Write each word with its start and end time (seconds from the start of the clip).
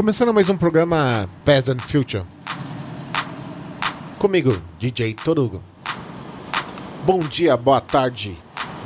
Começando 0.00 0.32
mais 0.32 0.48
um 0.48 0.56
programa 0.56 1.28
Peasant 1.44 1.78
Future. 1.78 2.24
Comigo, 4.18 4.58
DJ 4.78 5.12
Torugo. 5.12 5.62
Bom 7.04 7.18
dia, 7.18 7.54
boa 7.54 7.82
tarde, 7.82 8.34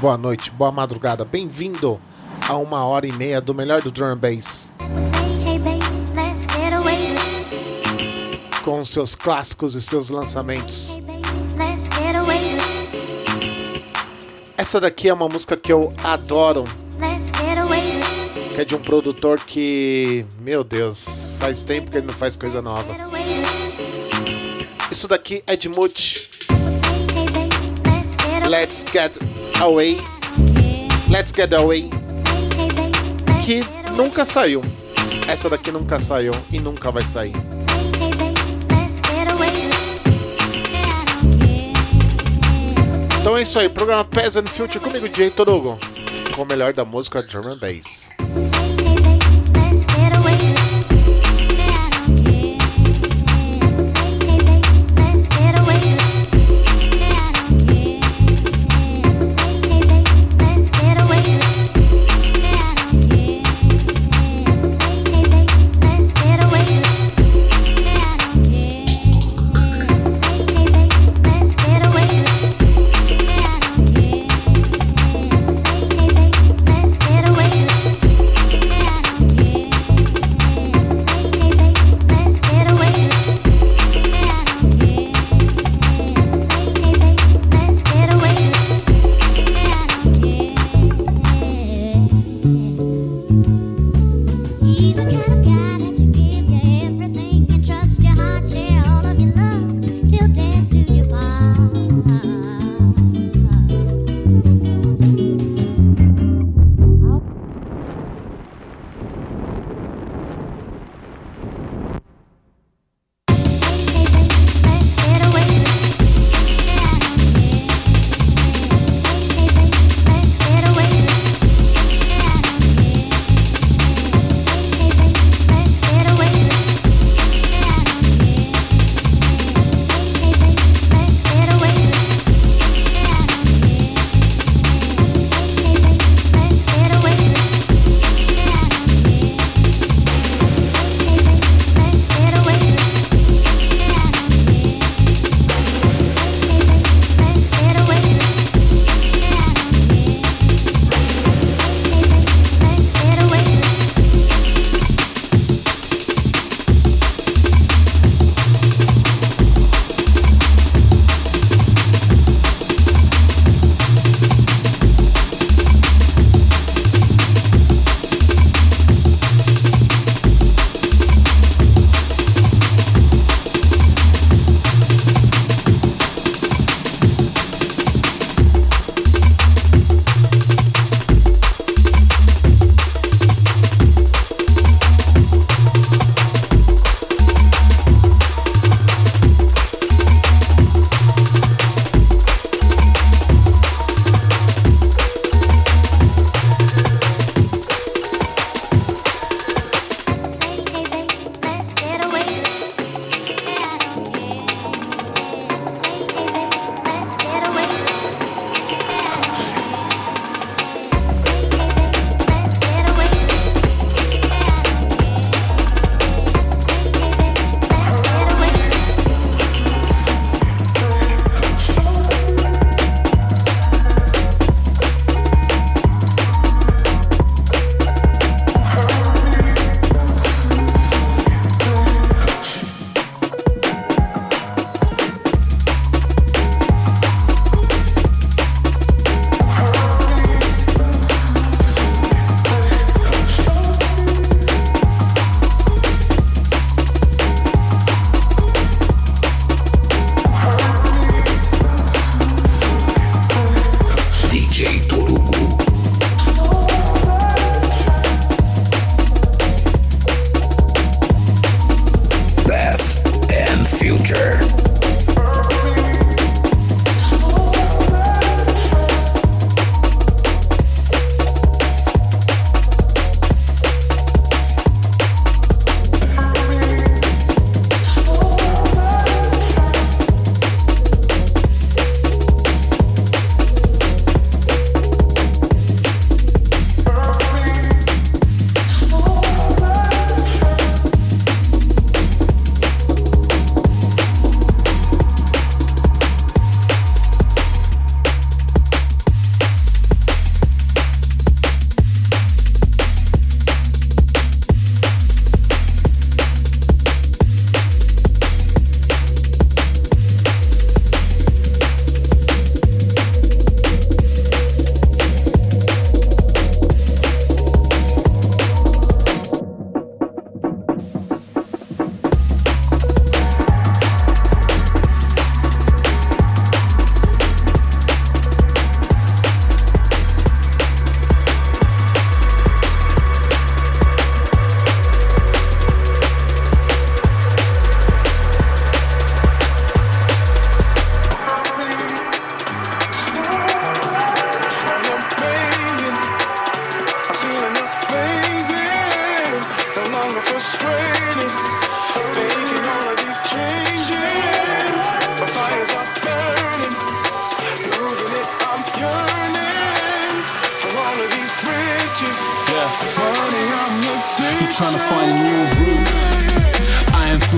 boa 0.00 0.18
noite, 0.18 0.50
boa 0.50 0.72
madrugada. 0.72 1.24
Bem-vindo 1.24 2.00
a 2.48 2.56
uma 2.56 2.84
hora 2.84 3.06
e 3.06 3.12
meia 3.12 3.40
do 3.40 3.54
melhor 3.54 3.80
do 3.80 3.92
drum 3.92 4.16
bass. 4.16 4.72
Com 8.64 8.84
seus 8.84 9.14
clássicos 9.14 9.76
e 9.76 9.80
seus 9.80 10.08
lançamentos. 10.08 11.00
Essa 14.56 14.80
daqui 14.80 15.08
é 15.08 15.14
uma 15.14 15.28
música 15.28 15.56
que 15.56 15.72
eu 15.72 15.94
adoro. 16.02 16.64
Que 18.54 18.60
é 18.60 18.64
de 18.64 18.74
um 18.74 18.78
produtor 18.78 19.40
que, 19.40 20.24
meu 20.40 20.62
Deus, 20.62 21.26
faz 21.40 21.60
tempo 21.60 21.90
que 21.90 21.96
ele 21.96 22.06
não 22.06 22.14
faz 22.14 22.36
coisa 22.36 22.62
nova. 22.62 22.96
Isso 24.92 25.08
daqui 25.08 25.42
é 25.46 25.56
de 25.56 25.68
Much. 25.68 26.30
Let's 28.48 28.84
Get 28.92 29.16
Away. 29.60 29.98
Let's 31.10 31.32
Get 31.34 31.52
Away. 31.52 31.90
Que 33.44 33.64
nunca 33.96 34.24
saiu. 34.24 34.62
Essa 35.26 35.50
daqui 35.50 35.72
nunca 35.72 35.98
saiu 35.98 36.32
e 36.52 36.60
nunca 36.60 36.92
vai 36.92 37.02
sair. 37.02 37.34
Então 43.20 43.38
é 43.38 43.42
isso 43.42 43.58
aí, 43.58 43.70
programa 43.70 44.04
Peasant 44.04 44.46
Future 44.46 44.78
comigo, 44.78 45.08
Jay 45.10 45.30
Torugo, 45.30 45.78
com 46.36 46.42
o 46.42 46.46
melhor 46.46 46.74
da 46.74 46.84
música 46.84 47.20
and 47.20 47.56
Bass. 47.58 48.03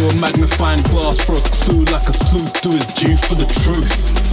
A 0.07 0.21
magnifying 0.21 0.83
glass 0.93 1.19
for 1.19 1.35
a 1.35 1.45
clue, 1.65 1.85
like 1.91 2.07
a 2.09 2.13
sleuth 2.13 2.61
do 2.63 2.71
his 2.71 2.87
due 2.95 3.17
for 3.17 3.35
the 3.35 3.47
truth. 3.65 4.27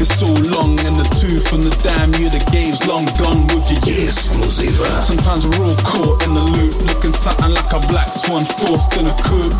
It's 0.00 0.16
so 0.16 0.32
long 0.48 0.80
in 0.80 0.94
the 0.96 1.04
tooth 1.20 1.52
and 1.52 1.62
the 1.62 1.74
damn 1.84 2.08
you 2.16 2.32
the 2.32 2.40
game's 2.48 2.80
long 2.88 3.04
gone 3.20 3.44
with 3.52 3.68
your. 3.68 4.08
Exclusiva. 4.08 4.88
Sometimes 5.04 5.44
we're 5.46 5.60
all 5.60 5.76
caught 5.84 6.24
in 6.24 6.32
the 6.32 6.40
loop, 6.40 6.72
looking 6.88 7.12
something 7.12 7.52
like 7.52 7.68
a 7.70 7.80
black 7.92 8.08
swan 8.08 8.40
forced 8.64 8.96
in 8.96 9.06
a 9.06 9.14
coop. 9.20 9.52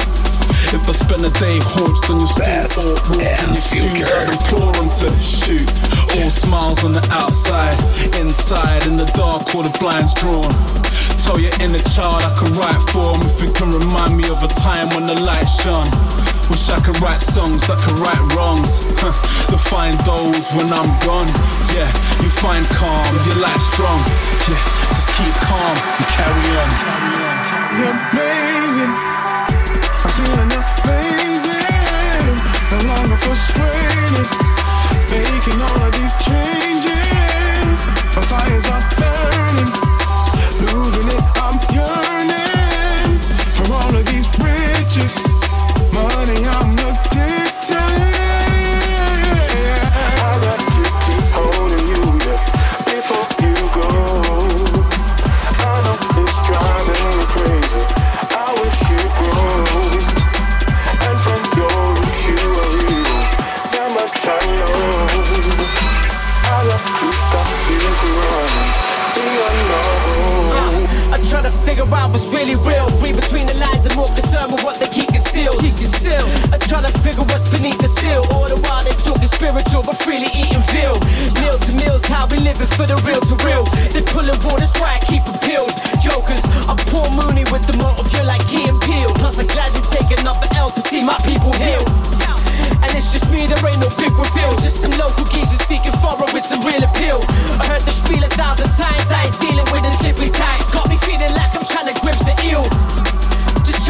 If 0.73 0.88
I 0.88 0.93
spend 0.97 1.29
a 1.29 1.33
day 1.37 1.61
haunched 1.76 2.09
on 2.09 2.25
your 2.25 2.31
stool 2.33 2.49
or 2.81 2.97
walk 2.97 3.21
in 3.21 3.29
and 3.29 3.53
your 3.53 3.61
shoes. 3.61 4.09
I'd 4.09 4.33
implore 4.33 4.73
them 4.73 4.88
to 5.05 5.09
shoot. 5.21 5.69
All 6.17 6.31
smiles 6.33 6.83
on 6.83 6.93
the 6.97 7.05
outside, 7.12 7.76
inside 8.17 8.87
in 8.88 8.97
the 8.97 9.06
dark, 9.12 9.55
all 9.55 9.62
the 9.62 9.75
blinds 9.79 10.15
drawn. 10.17 10.80
Tell 11.31 11.38
your 11.38 11.55
inner 11.62 11.79
child 11.94 12.27
I 12.27 12.35
can 12.35 12.50
write 12.59 12.82
for 12.91 13.15
'em 13.15 13.23
if 13.23 13.41
it 13.41 13.55
can 13.55 13.71
remind 13.71 14.17
me 14.17 14.27
of 14.31 14.43
a 14.43 14.49
time 14.49 14.88
when 14.91 15.06
the 15.06 15.15
light 15.15 15.47
shone. 15.47 15.87
Wish 16.50 16.69
I 16.71 16.81
could 16.81 17.00
write 17.00 17.21
songs 17.21 17.62
that 17.69 17.79
could 17.79 18.00
right 18.00 18.19
wrongs. 18.35 18.81
Find 19.71 19.94
those 20.00 20.50
when 20.56 20.67
I'm 20.73 20.91
gone. 21.06 21.31
Yeah, 21.77 21.87
you 22.23 22.31
find 22.43 22.67
calm, 22.71 23.06
your 23.27 23.38
light 23.47 23.62
strong. 23.73 24.00
Yeah, 24.50 24.59
just 24.91 25.09
keep 25.15 25.35
calm 25.47 25.77
and 25.99 26.06
carry 26.19 26.50
on. 26.62 26.71
You're 27.79 27.94
amazing. 28.11 28.93
I'm 30.03 30.11
feeling 30.19 30.53
amazing. 30.62 32.38
No 32.73 32.79
longer 32.91 33.19
frustrated. 33.25 34.26
Making 35.15 35.62
all 35.62 35.81
of 35.87 35.93
these 35.93 36.17
changes. 36.26 37.76
My 38.17 38.23
fires 38.33 38.67
are 38.75 38.85
burning. 38.99 39.89
Losing 40.61 41.09
it, 41.09 41.39
but 79.90 79.98
freely 80.06 80.31
eating 80.38 80.62
veal. 80.70 80.94
Meal 81.42 81.58
to 81.58 81.72
meals, 81.75 82.06
how 82.06 82.22
we 82.31 82.38
living 82.46 82.70
for 82.78 82.87
the 82.87 82.94
real 83.10 83.19
to 83.26 83.34
real. 83.42 83.66
They 83.90 84.02
pulling 84.06 84.38
waters, 84.46 84.70
why 84.78 84.94
I 84.94 85.00
keep 85.02 85.26
it 85.26 85.38
peeled. 85.42 85.75
Jokers, 85.98 86.46
I'm 86.70 86.78
poor 86.94 87.10
Mooney 87.19 87.42
with 87.50 87.66
the 87.66 87.75
motive, 87.82 88.06
you're 88.14 88.26
like 88.26 88.42
Key 88.46 88.70
and 88.70 88.78
Peele. 88.78 89.10
Plus, 89.19 89.42
I'm 89.42 89.50
glad 89.50 89.75
you 89.75 89.82
take 89.90 90.06
another 90.14 90.46
L 90.54 90.70
to 90.70 90.81
see 90.81 91.02
my 91.02 91.19
people 91.26 91.50
heal. 91.58 91.82
And 92.87 92.90
it's 92.94 93.10
just 93.10 93.34
me, 93.34 93.50
there 93.50 93.58
ain't 93.66 93.82
no 93.82 93.90
big 93.98 94.14
reveal. 94.14 94.54
Just 94.62 94.78
some 94.78 94.94
local 94.94 95.26
geezers 95.26 95.58
speaking 95.66 95.94
foreign 95.98 96.31
with 96.31 96.46
some 96.46 96.62
real 96.62 96.82
appeal. 96.87 97.19
I 97.58 97.66
heard 97.66 97.82
the 97.82 97.90
spiel 97.90 98.22
a 98.22 98.31
thousand 98.38 98.70
times, 98.78 99.10
I 99.10 99.26
ain't 99.26 99.38
dealing 99.42 99.69
with 99.75 99.82
it 99.82 99.96
simply 99.98 100.31
times. 100.31 100.70
Got 100.70 100.87
me 100.87 101.02
feeling 101.02 101.34
like 101.34 101.50
I'm 101.58 101.66
trying 101.66 101.90
to 101.90 101.96
grip 101.98 102.19
the 102.22 102.34
ill. 102.54 102.62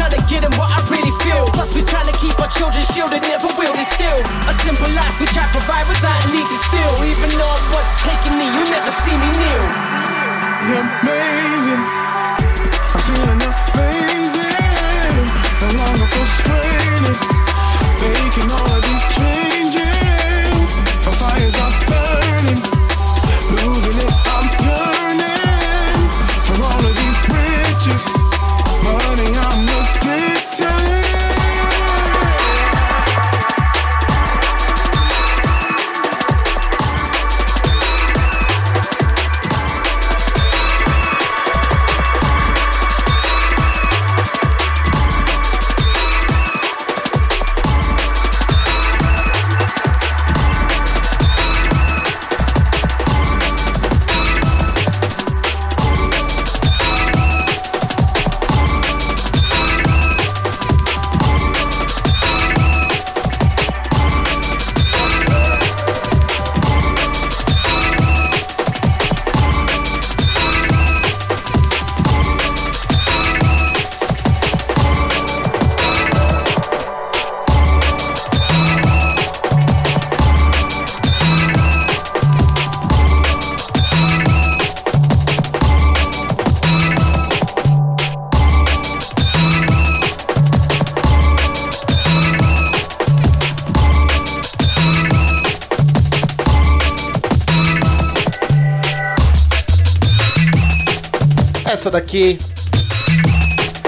Trying 0.01 0.17
to 0.17 0.25
get 0.25 0.41
what 0.57 0.65
I 0.65 0.81
really 0.89 1.13
feel. 1.21 1.45
Plus, 1.53 1.77
we 1.77 1.85
trying 1.85 2.09
to 2.09 2.17
keep 2.17 2.33
our 2.41 2.49
children 2.49 2.81
shielded, 2.89 3.21
never 3.21 3.45
will 3.53 3.69
they 3.77 3.85
still. 3.85 4.17
A 4.49 4.53
simple 4.65 4.89
life 4.97 5.13
try 5.29 5.45
to 5.45 5.53
provide 5.53 5.85
without 5.85 6.17
a 6.25 6.27
need 6.33 6.41
to 6.41 6.57
steal. 6.57 6.89
Even 7.05 7.29
though 7.37 7.57
what's 7.69 7.93
taking 8.01 8.33
me, 8.33 8.49
you 8.49 8.65
never 8.65 8.89
see 8.89 9.13
me 9.13 9.29
kneel. 9.29 9.65
You're 10.65 10.81
amazing. 11.05 11.85
I'm 11.85 13.01
feeling 13.05 13.45
amazing. 13.45 15.21
No 15.61 15.69
longer 15.69 16.07
frustrated. 16.09 17.17
Making 18.01 18.49
all 18.57 18.73
of 18.73 18.81
these 18.81 19.05
changes. 19.13 20.65
My 21.05 21.13
fires 21.13 21.53
are 21.61 21.90
Essa 101.91 101.99
daqui 101.99 102.37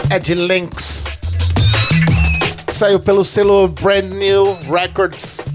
é 0.10 0.20
de 0.20 0.34
Lynx. 0.36 1.06
Saiu 2.68 3.00
pelo 3.00 3.24
selo 3.24 3.70
Brand 3.70 4.12
New 4.12 4.58
Records. 4.70 5.46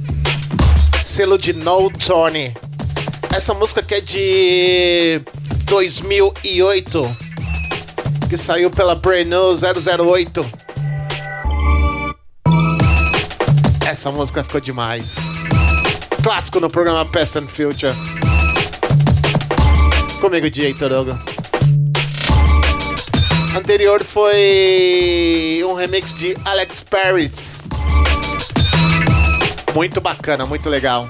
Selo 1.05 1.37
de 1.37 1.53
No 1.53 1.91
Tony. 1.91 2.55
Essa 3.37 3.53
música 3.53 3.83
que 3.83 3.97
é 3.97 4.01
de 4.01 5.21
2008. 5.67 7.17
Que 8.31 8.39
saiu 8.39 8.71
pela 8.71 8.95
Brand 8.95 9.27
New 9.27 9.55
008. 9.55 10.51
Essa 13.87 14.11
música 14.11 14.43
ficou 14.43 14.63
demais. 14.63 15.17
Clássico 16.23 16.61
no 16.61 16.71
programa 16.71 17.05
Past 17.05 17.37
and 17.37 17.49
Future. 17.49 17.93
Comigo, 20.19 20.49
DJ 20.49 20.73
Torugo. 20.73 21.38
Anterior 23.59 24.05
foi 24.05 25.61
um 25.69 25.75
remix 25.75 26.15
de 26.15 26.37
Alex 26.45 26.81
Paris. 26.81 27.63
Muito 29.75 30.01
bacana, 30.01 30.47
muito 30.47 30.71
legal. 30.71 31.09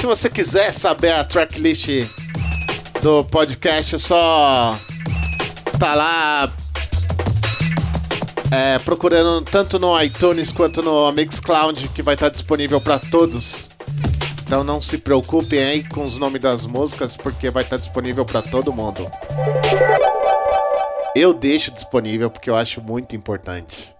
Se 0.00 0.06
você 0.06 0.30
quiser 0.30 0.72
saber 0.72 1.12
a 1.12 1.22
tracklist 1.22 2.08
do 3.02 3.22
podcast, 3.24 3.94
é 3.94 3.98
só 3.98 4.78
tá 5.78 5.94
lá 5.94 6.50
é, 8.50 8.78
procurando 8.78 9.42
tanto 9.42 9.78
no 9.78 10.00
iTunes 10.02 10.50
quanto 10.50 10.82
no 10.82 11.12
Mixcloud, 11.12 11.88
que 11.88 12.00
vai 12.00 12.14
estar 12.14 12.30
disponível 12.30 12.80
para 12.80 12.98
todos. 12.98 13.71
Então 14.52 14.62
não 14.62 14.82
se 14.82 14.98
preocupem 14.98 15.60
aí 15.60 15.82
com 15.82 16.04
os 16.04 16.18
nomes 16.18 16.42
das 16.42 16.66
músicas, 16.66 17.16
porque 17.16 17.48
vai 17.48 17.62
estar 17.62 17.78
disponível 17.78 18.22
para 18.22 18.42
todo 18.42 18.70
mundo. 18.70 19.10
Eu 21.16 21.32
deixo 21.32 21.70
disponível 21.70 22.30
porque 22.30 22.50
eu 22.50 22.54
acho 22.54 22.82
muito 22.82 23.16
importante. 23.16 23.94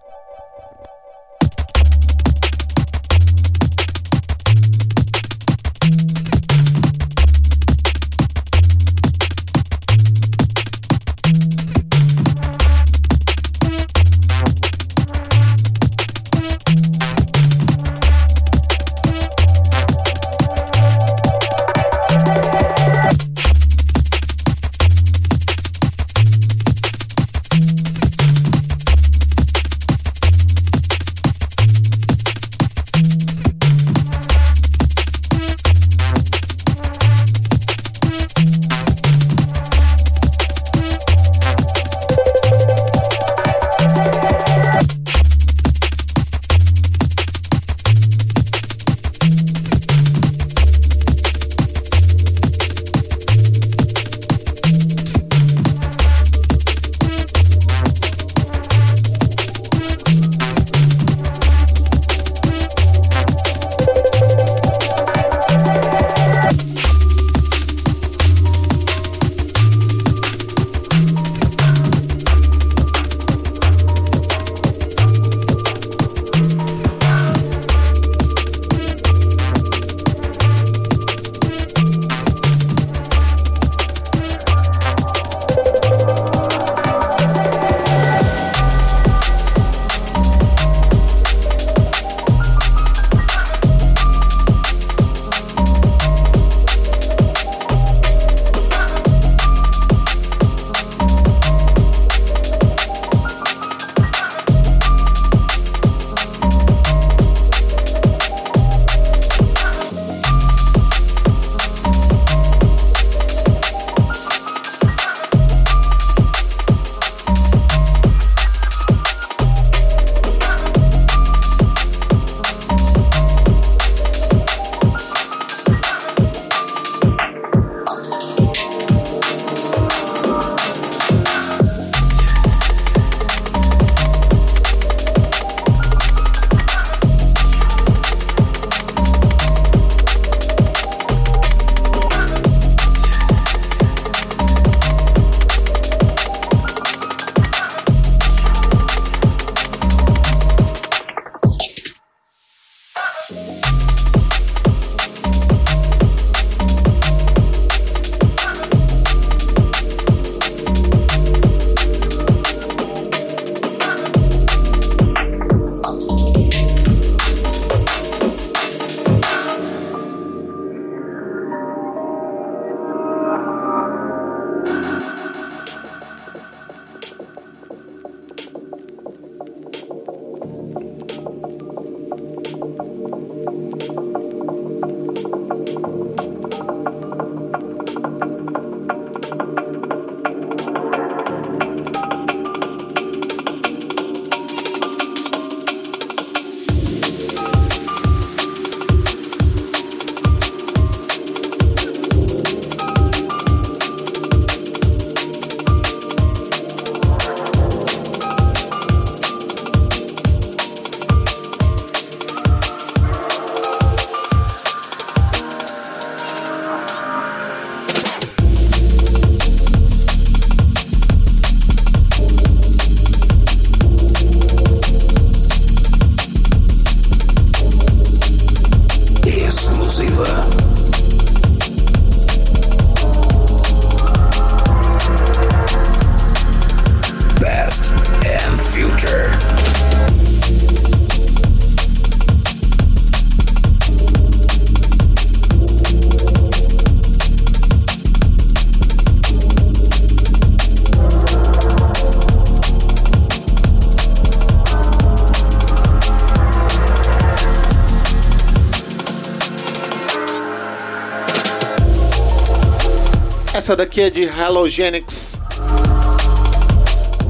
Essa 263.63 263.77
daqui 263.77 264.01
é 264.01 264.09
de 264.09 264.27
Halogenics. 264.27 265.39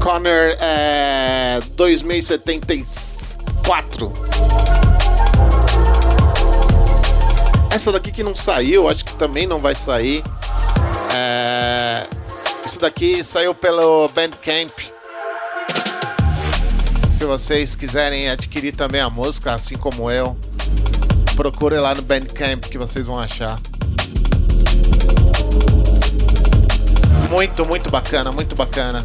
Connor 0.02 0.56
é 0.58 1.60
2074. 1.76 4.12
Essa 7.70 7.92
daqui 7.92 8.10
que 8.10 8.24
não 8.24 8.34
saiu, 8.34 8.88
acho 8.88 9.04
que 9.04 9.14
também 9.14 9.46
não 9.46 9.58
vai 9.58 9.76
sair. 9.76 10.24
É... 11.16 12.04
Isso 12.66 12.80
daqui 12.80 13.22
saiu 13.22 13.54
pelo 13.54 14.08
Bandcamp. 14.08 14.76
Se 17.12 17.24
vocês 17.24 17.76
quiserem 17.76 18.28
adquirir 18.28 18.74
também 18.74 19.00
a 19.00 19.08
música, 19.08 19.54
assim 19.54 19.76
como 19.76 20.10
eu, 20.10 20.36
procure 21.36 21.78
lá 21.78 21.94
no 21.94 22.02
Bandcamp 22.02 22.64
que 22.64 22.76
vocês 22.76 23.06
vão 23.06 23.20
achar. 23.20 23.56
Muito, 27.34 27.66
muito 27.66 27.90
bacana, 27.90 28.30
muito 28.30 28.54
bacana. 28.54 29.04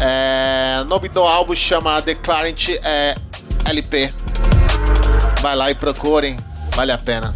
É, 0.00 0.80
o 0.80 0.84
nome 0.86 1.10
do 1.10 1.20
álbum 1.20 1.54
chama 1.54 2.00
Declarant 2.00 2.70
é, 2.82 3.14
LP. 3.66 4.10
Vai 5.42 5.54
lá 5.54 5.70
e 5.70 5.74
procurem, 5.74 6.38
vale 6.74 6.90
a 6.90 6.96
pena. 6.96 7.34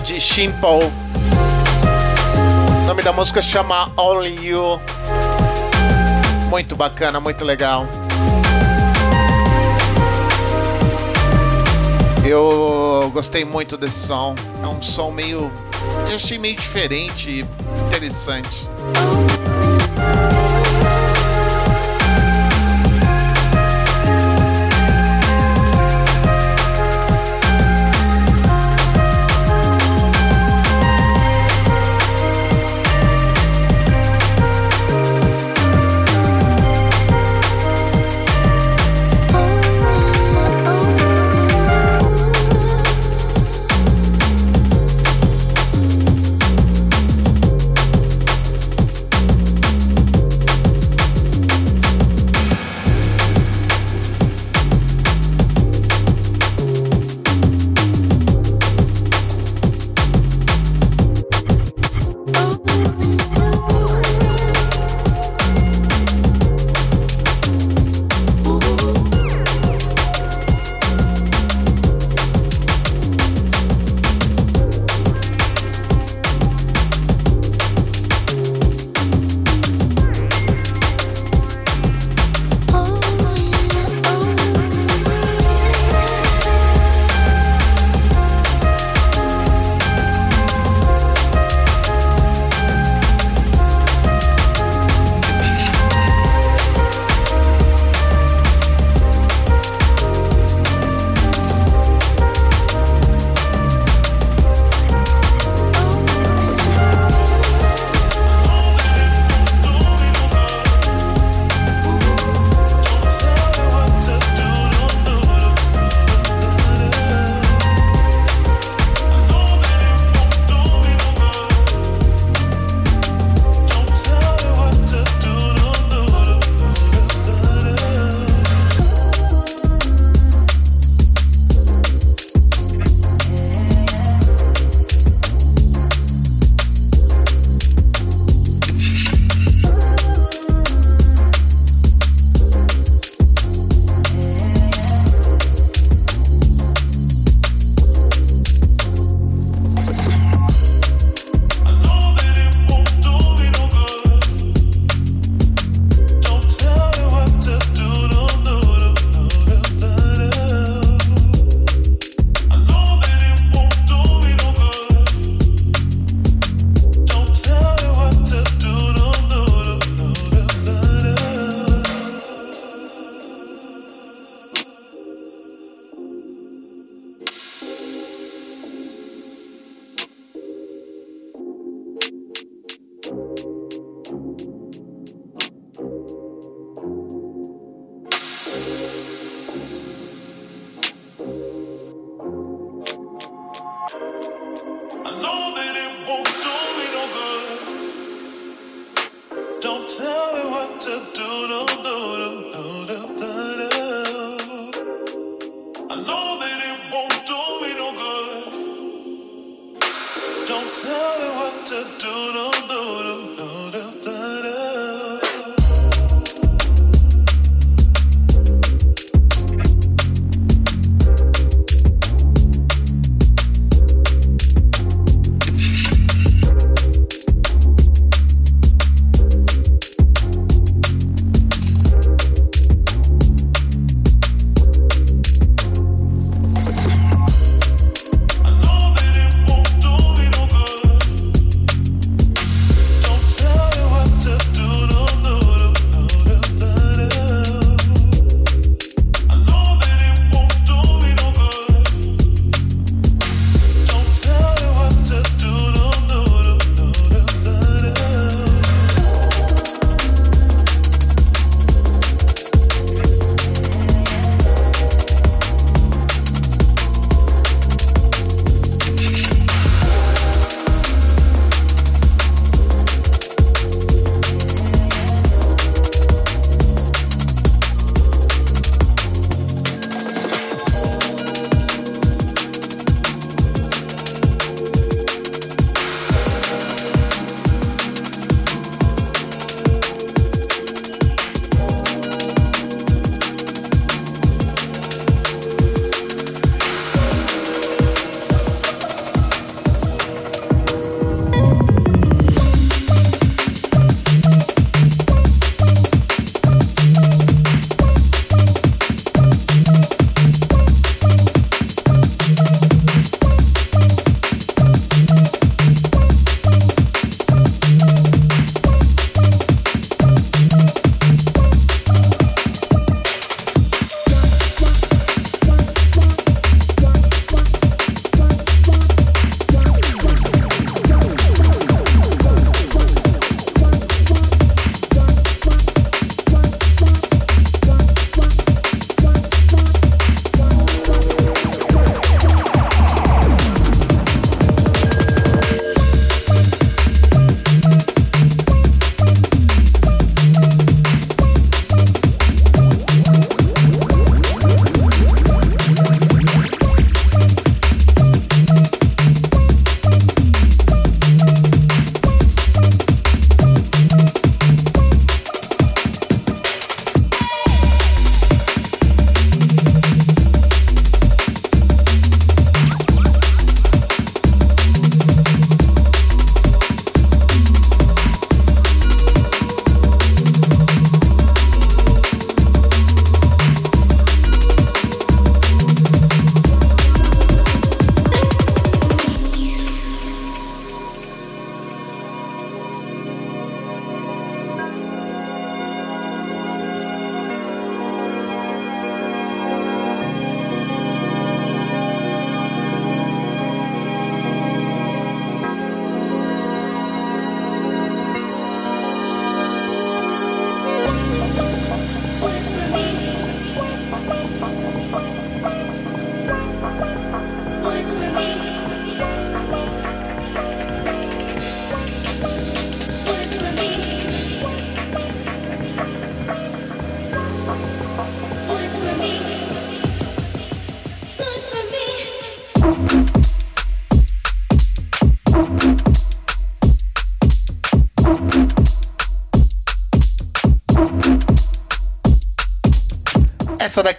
De 0.00 0.20
Shimple. 0.20 0.92
O 2.82 2.86
nome 2.86 3.02
da 3.02 3.12
música 3.12 3.42
chama 3.42 3.90
Only 3.96 4.46
You. 4.46 4.80
Muito 6.48 6.76
bacana, 6.76 7.20
muito 7.20 7.44
legal. 7.44 7.86
Eu 12.24 13.10
gostei 13.12 13.44
muito 13.44 13.76
desse 13.76 14.06
som. 14.06 14.34
É 14.62 14.66
um 14.66 14.80
som 14.80 15.10
meio. 15.10 15.50
Eu 16.08 16.16
achei 16.16 16.38
meio 16.38 16.56
diferente 16.56 17.30
e 17.30 17.40
interessante. 17.86 18.68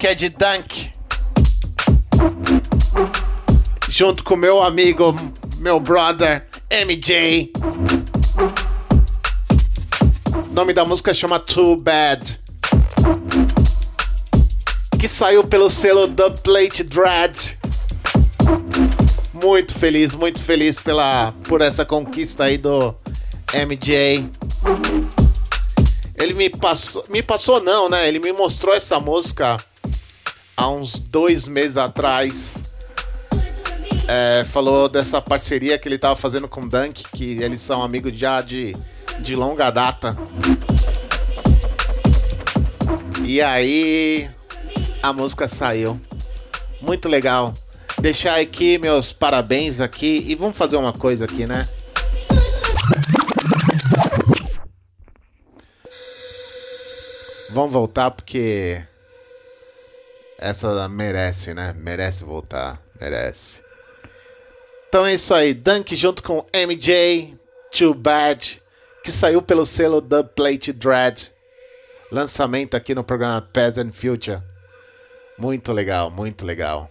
É 0.10 0.16
de 0.16 0.30
Dunk. 0.30 0.92
Junto 3.88 4.24
com 4.24 4.36
meu 4.36 4.60
amigo, 4.60 5.16
meu 5.60 5.80
brother, 5.80 6.48
MJ. 6.72 7.54
O 10.50 10.54
nome 10.54 10.74
da 10.74 10.84
música 10.84 11.14
chama 11.14 11.40
Too 11.40 11.76
Bad. 11.76 12.40
Que 15.00 15.08
saiu 15.08 15.44
pelo 15.44 15.70
selo 15.70 16.08
Dub 16.08 16.40
Plate 16.40 16.82
Dread. 16.82 17.60
Muito 19.32 19.78
feliz, 19.78 20.16
muito 20.16 20.42
feliz 20.42 20.80
pela, 20.80 21.32
por 21.48 21.62
essa 21.62 21.86
conquista 21.86 22.46
aí 22.46 22.58
do 22.58 22.96
MJ. 23.54 24.28
Ele 26.16 26.34
me 26.34 26.50
passou, 26.50 27.06
me 27.10 27.22
passou 27.22 27.62
não, 27.62 27.88
né? 27.88 28.08
Ele 28.08 28.18
me 28.18 28.32
mostrou 28.32 28.74
essa 28.74 29.00
música 29.00 29.56
há 30.60 30.70
uns 30.70 31.00
dois 31.00 31.48
meses 31.48 31.78
atrás. 31.78 32.66
É, 34.08 34.44
falou 34.44 34.90
dessa 34.90 35.22
parceria 35.22 35.78
que 35.78 35.88
ele 35.88 35.98
tava 35.98 36.16
fazendo 36.16 36.48
com 36.48 36.62
o 36.62 36.70
Dunk, 36.70 37.04
que 37.14 37.42
eles 37.42 37.62
são 37.62 37.82
amigos 37.82 38.14
já 38.14 38.42
de, 38.42 38.76
de 39.20 39.36
longa 39.36 39.70
data. 39.70 40.18
E 43.24 43.42
aí 43.42 44.30
a 45.02 45.14
música 45.14 45.48
saiu. 45.48 46.00
Muito 46.82 47.08
legal. 47.08 47.54
Deixar 48.02 48.40
aqui 48.40 48.78
meus 48.78 49.14
parabéns 49.14 49.80
aqui 49.80 50.26
e 50.28 50.36
vamos 50.36 50.58
fazer 50.58 50.76
uma 50.76 50.92
coisa 50.92 51.26
aqui, 51.26 51.46
né? 51.46 51.68
Vamos 57.52 57.72
voltar 57.72 58.12
porque 58.12 58.82
essa 60.40 60.88
merece, 60.88 61.54
né? 61.54 61.74
Merece 61.78 62.24
voltar, 62.24 62.82
merece. 63.00 63.62
Então 64.88 65.06
é 65.06 65.14
isso 65.14 65.34
aí, 65.34 65.54
Dunk 65.54 65.96
junto 65.96 66.24
com 66.24 66.46
MJ, 66.54 67.38
Too 67.78 67.94
Bad, 67.94 68.62
que 69.04 69.12
saiu 69.12 69.42
pelo 69.42 69.66
selo 69.66 70.02
Dub 70.02 70.30
Plate 70.30 70.74
Dread. 70.74 71.32
Lançamento 72.12 72.76
aqui 72.76 72.96
no 72.96 73.04
programa 73.04 73.42
Peasant 73.42 73.94
Future. 73.94 74.42
Muito 75.38 75.72
legal, 75.72 76.10
muito 76.10 76.46
legal. 76.46 76.90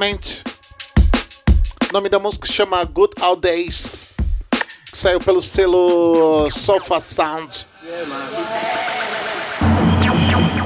Suble 0.00 0.06
Element. 0.06 0.42
O 1.90 1.92
nome 1.92 2.08
da 2.08 2.18
música 2.18 2.50
chama 2.50 2.82
Good 2.84 3.14
Old 3.20 3.42
Days. 3.42 4.08
Que 4.90 4.96
saiu 4.96 5.20
pelo 5.20 5.42
selo 5.42 6.50
Sofa 6.50 7.00
Sound. 7.00 7.66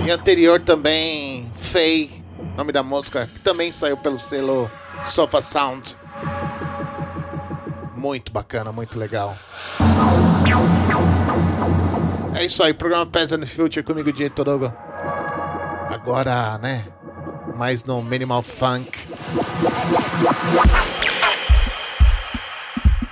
E 0.07 0.11
anterior 0.11 0.61
também, 0.61 1.51
Faye. 1.57 2.23
Nome 2.57 2.71
da 2.71 2.83
música, 2.83 3.27
que 3.27 3.41
também 3.41 3.73
saiu 3.73 3.97
pelo 3.97 4.19
selo 4.21 4.71
Sofa 5.03 5.43
Sound. 5.43 5.97
Muito 7.97 8.31
bacana, 8.31 8.71
muito 8.71 8.99
legal. 8.99 9.37
É 12.35 12.45
isso 12.45 12.63
aí, 12.63 12.73
programa 12.73 13.07
Peasant 13.07 13.45
Future 13.47 13.83
comigo, 13.83 14.13
DJ 14.13 14.31
Todogo. 14.31 14.73
Agora, 15.91 16.59
né? 16.59 16.87
Mais 17.57 17.85
no 17.85 18.03
Minimal 18.03 18.43
Funk. 18.43 19.14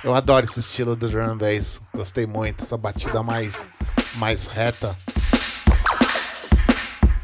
Eu 0.03 0.13
adoro 0.13 0.45
esse 0.45 0.59
estilo 0.59 0.95
do 0.95 1.09
drum 1.09 1.37
bass. 1.37 1.81
Gostei 1.95 2.25
muito, 2.25 2.63
essa 2.63 2.77
batida 2.77 3.23
mais, 3.23 3.67
mais 4.15 4.47
reta. 4.47 4.95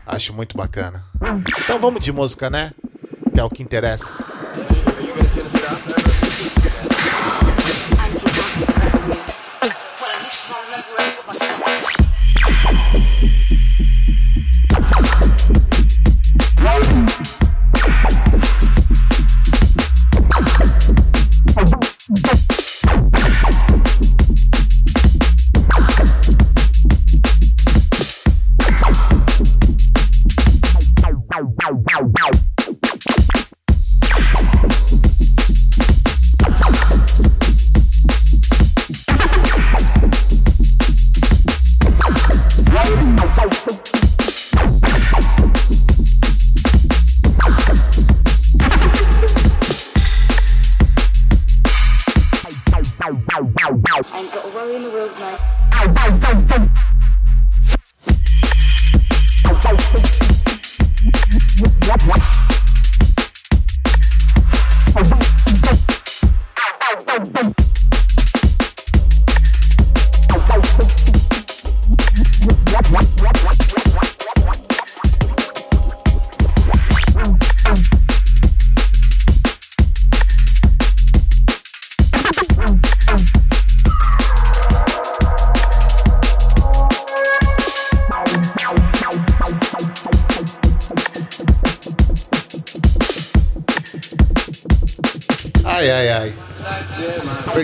Acho 0.06 0.34
muito 0.34 0.58
bacana. 0.58 1.04
Então 1.64 1.80
vamos 1.80 2.02
de 2.02 2.12
música, 2.12 2.50
né? 2.50 2.72
Que 3.34 3.40
é 3.40 3.44
o 3.44 3.50
que 3.50 3.62
interessa. 3.62 4.16
Ain't 5.32 6.09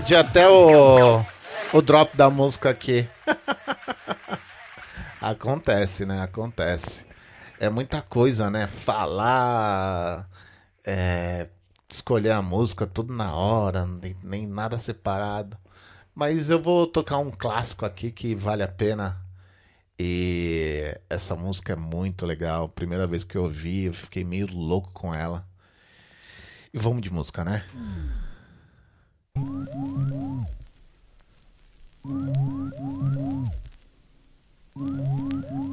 Perdi 0.06 0.16
até 0.18 0.48
o, 0.48 1.26
o 1.74 1.82
drop 1.82 2.16
da 2.16 2.30
música 2.30 2.70
aqui. 2.70 3.10
Acontece, 5.20 6.06
né? 6.06 6.22
Acontece. 6.22 7.08
É 7.60 7.72
muita 7.72 8.04
coisa, 8.04 8.52
né? 8.52 8.68
Falar, 8.68 10.30
é, 10.86 11.48
escolher 11.90 12.34
a 12.34 12.42
música 12.44 12.86
tudo 12.86 13.12
na 13.16 13.34
hora, 13.34 13.88
nem, 13.88 14.16
nem 14.22 14.46
nada 14.46 14.78
separado. 14.78 15.58
Mas 16.14 16.52
eu 16.52 16.62
vou 16.62 16.86
tocar 16.86 17.18
um 17.18 17.32
clássico 17.32 17.84
aqui 17.84 18.12
que 18.12 18.36
vale 18.36 18.62
a 18.62 18.68
pena. 18.68 19.20
E 19.98 20.96
essa 21.10 21.36
música 21.36 21.74
é 21.74 21.76
muito 21.76 22.28
legal. 22.28 22.70
Primeira 22.70 23.08
vez 23.08 23.24
que 23.24 23.36
eu 23.36 23.46
ouvi, 23.46 23.86
eu 23.86 23.94
fiquei 23.96 24.24
meio 24.24 24.46
louco 24.54 24.92
com 24.94 25.16
ela. 25.16 25.44
E 26.72 26.78
vamos 26.78 27.02
de 27.02 27.12
música, 27.12 27.44
né? 27.44 27.66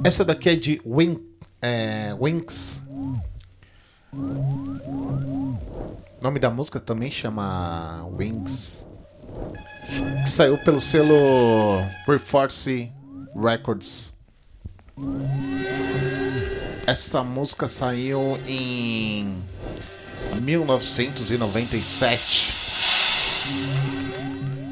Essa 0.03 0.25
daqui 0.25 0.49
é 0.49 0.55
de 0.55 0.81
Win, 0.85 1.17
é, 1.61 2.13
Winx. 2.19 2.83
O 4.13 5.57
nome 6.21 6.39
da 6.39 6.49
música 6.49 6.79
também 6.79 7.09
chama 7.09 8.05
Wings. 8.17 8.87
Que 10.23 10.29
saiu 10.29 10.57
pelo 10.57 10.81
selo 10.81 11.79
Reforce 12.07 12.91
Records. 13.35 14.13
Essa 16.85 17.23
música 17.23 17.67
saiu 17.67 18.37
em 18.47 19.41
1997. 20.41 22.62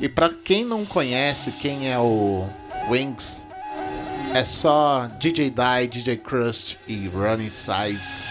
E 0.01 0.09
pra 0.09 0.30
quem 0.30 0.65
não 0.65 0.86
conhece 0.86 1.51
quem 1.51 1.91
é 1.91 1.99
o 1.99 2.47
Wings, 2.89 3.47
é 4.34 4.43
só 4.43 5.07
DJ 5.19 5.51
Die, 5.51 5.88
DJ 5.88 6.17
Crust 6.17 6.78
e 6.88 7.07
Ronnie 7.07 7.51
Size. 7.51 8.24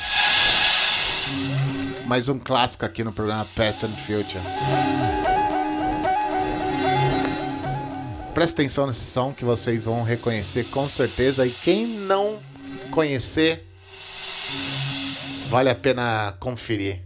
Mais 2.06 2.28
um 2.28 2.38
clássico 2.38 2.84
aqui 2.84 3.04
no 3.04 3.12
programa 3.12 3.46
Past 3.54 3.86
and 3.86 3.90
Future. 3.90 4.42
Presta 8.34 8.62
atenção 8.62 8.86
nesse 8.86 9.12
som 9.12 9.32
que 9.32 9.44
vocês 9.44 9.84
vão 9.84 10.02
reconhecer 10.02 10.64
com 10.70 10.88
certeza. 10.88 11.46
E 11.46 11.50
quem 11.50 11.86
não 11.86 12.38
conhecer, 12.90 13.66
vale 15.48 15.68
a 15.68 15.74
pena 15.74 16.34
conferir. 16.40 17.00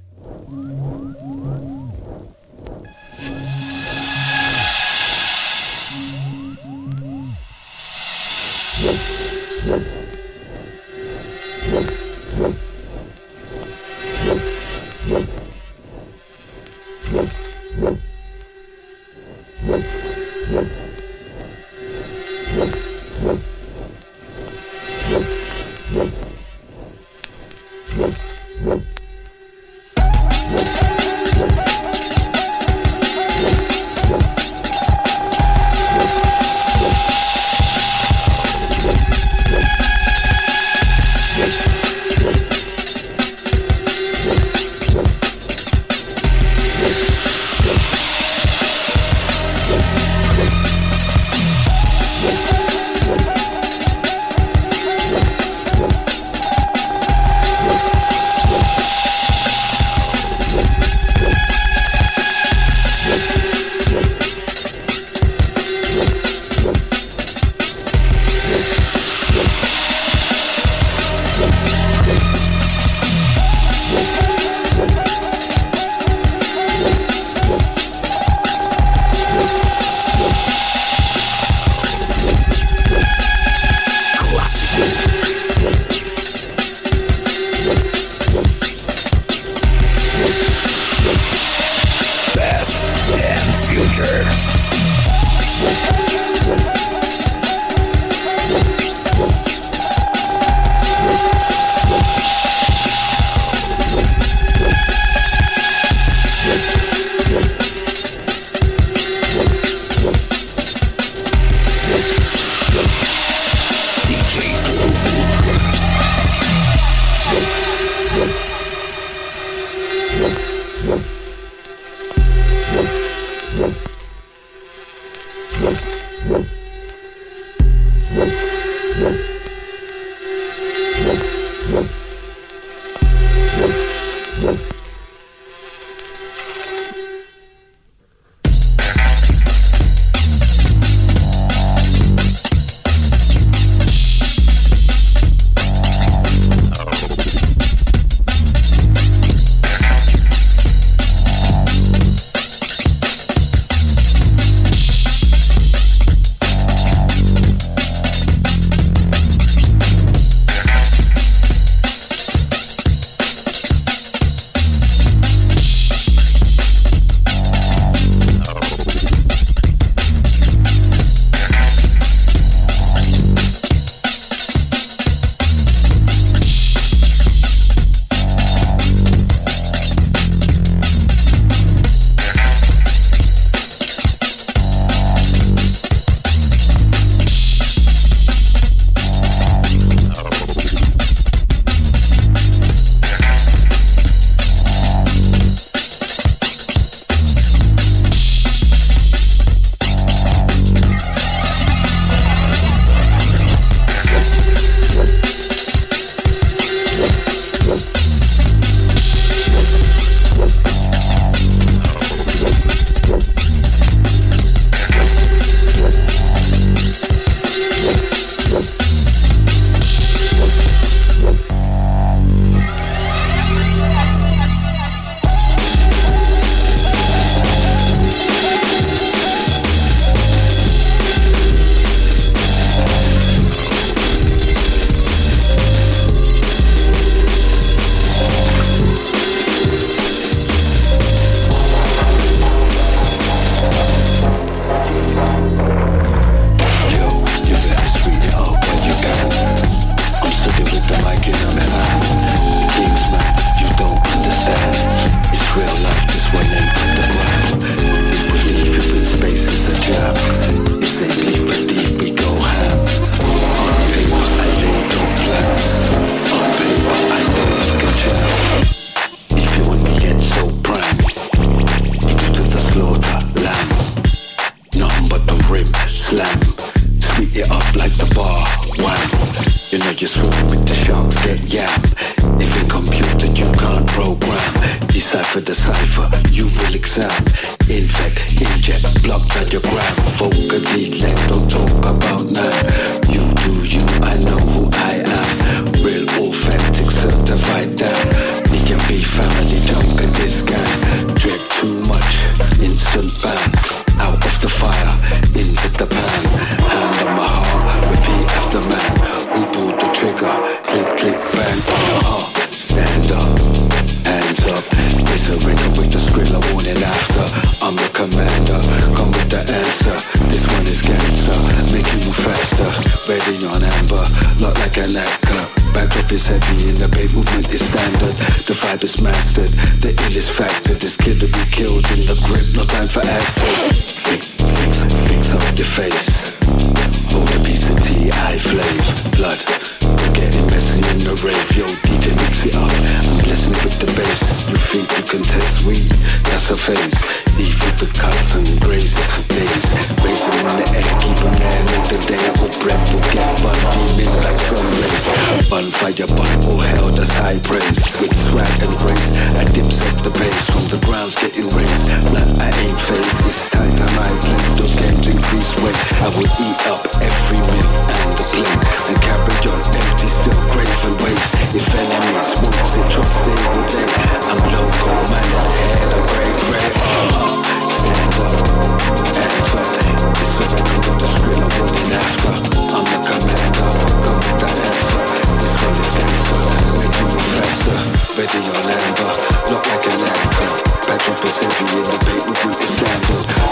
face. 346.64 346.96
Leave 347.36 347.60
with 347.60 347.76
the 347.76 347.90
cuts 347.92 348.40
and 348.40 348.48
grazes 348.64 349.04
for 349.12 349.24
days. 349.28 349.64
Racing 350.00 350.36
in 350.40 350.48
the 350.56 350.66
air, 350.72 350.92
keep 351.04 351.20
a 351.20 351.28
man 351.36 351.62
with 351.68 351.86
the 351.92 352.00
day. 352.08 352.24
Who 352.40 352.48
breath 352.64 352.84
will 352.88 353.04
get 353.12 353.28
one 353.44 353.60
beaming 353.76 354.14
like 354.24 354.40
sunrays. 354.40 355.04
Bonfire, 355.52 356.08
but 356.08 356.30
oh 356.48 356.60
hell, 356.64 356.88
that's 356.88 357.12
high 357.20 357.36
praise. 357.44 357.84
With 358.00 358.16
swag 358.16 358.48
and 358.64 358.72
grace, 358.80 359.12
I 359.36 359.44
dip 359.52 359.68
set 359.68 359.92
the 360.00 360.10
pace 360.10 360.48
from 360.48 360.64
the 360.72 360.80
grounds 360.88 361.16
getting 361.20 361.48
raised. 361.52 361.84
But 362.08 362.24
I 362.40 362.48
ain't 362.64 362.80
face. 362.80 363.16
It's 363.28 363.50
time 363.50 363.74
time 363.76 363.98
I 364.00 364.08
play. 364.24 364.40
Those 364.56 364.72
games 364.72 365.04
increase 365.04 365.52
weight. 365.60 365.76
I 366.00 366.08
will 366.16 366.30
eat 366.40 366.60
up 366.72 366.88
every 367.04 367.40
meal. 367.44 367.73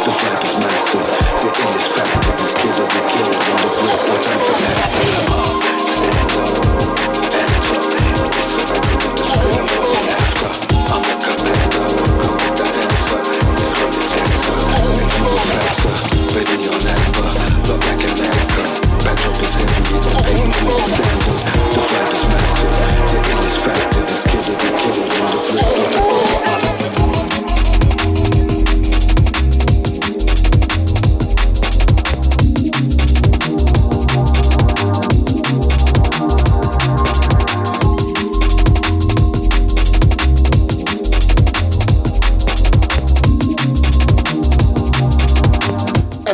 The 0.02 0.10
rap 0.10 0.44
is 0.44 0.58
master. 0.58 0.98
The 0.98 1.50
illest 1.62 1.92
fact 1.94 2.10
that 2.22 2.38
this 2.38 2.52
kid 2.54 2.74
will 2.78 2.86
be 2.86 3.00
killed 3.10 3.34
on 3.34 3.56
the 3.62 3.70
block. 3.78 4.00
No 4.06 4.16
time. 4.22 4.81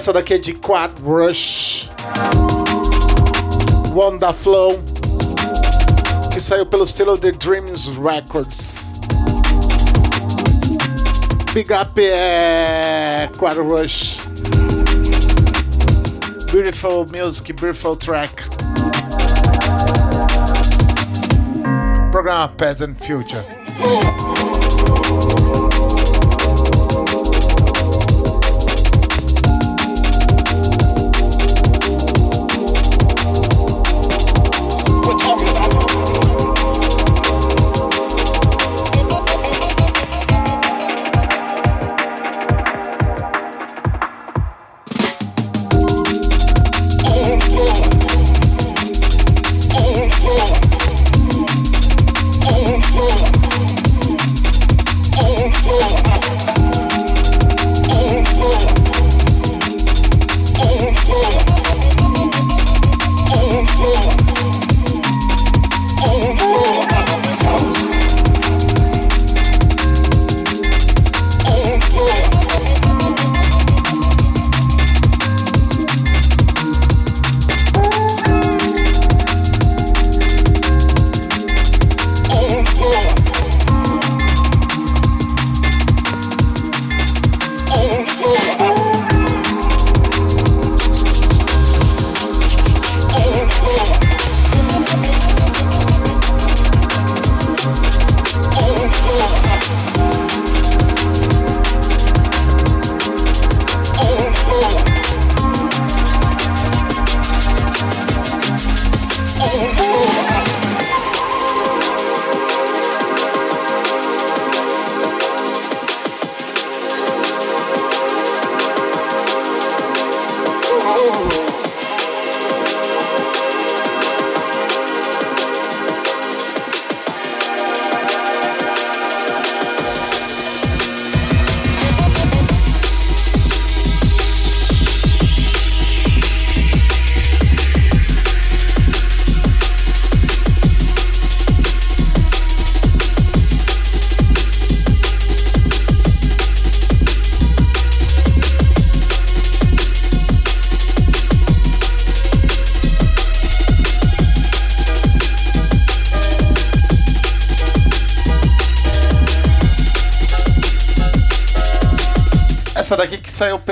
Essa 0.08 0.14
daqui 0.14 0.32
é 0.32 0.38
de 0.38 0.54
Quad 0.54 0.94
Rush. 1.04 1.90
Wanda 3.94 4.32
Flow. 4.32 4.82
Que 6.32 6.40
saiu 6.40 6.64
pelo 6.64 6.86
selo 6.86 7.18
The 7.18 7.32
Dreams 7.32 7.90
Records. 7.98 8.94
Big 11.52 11.70
Up 11.74 12.00
é 12.02 13.28
Quad 13.36 13.58
Rush. 13.58 14.16
Beautiful 16.50 17.04
music, 17.12 17.52
beautiful 17.52 17.94
track. 17.94 18.44
Programa 22.10 22.48
Peasant 22.56 22.94
Future. 22.94 23.44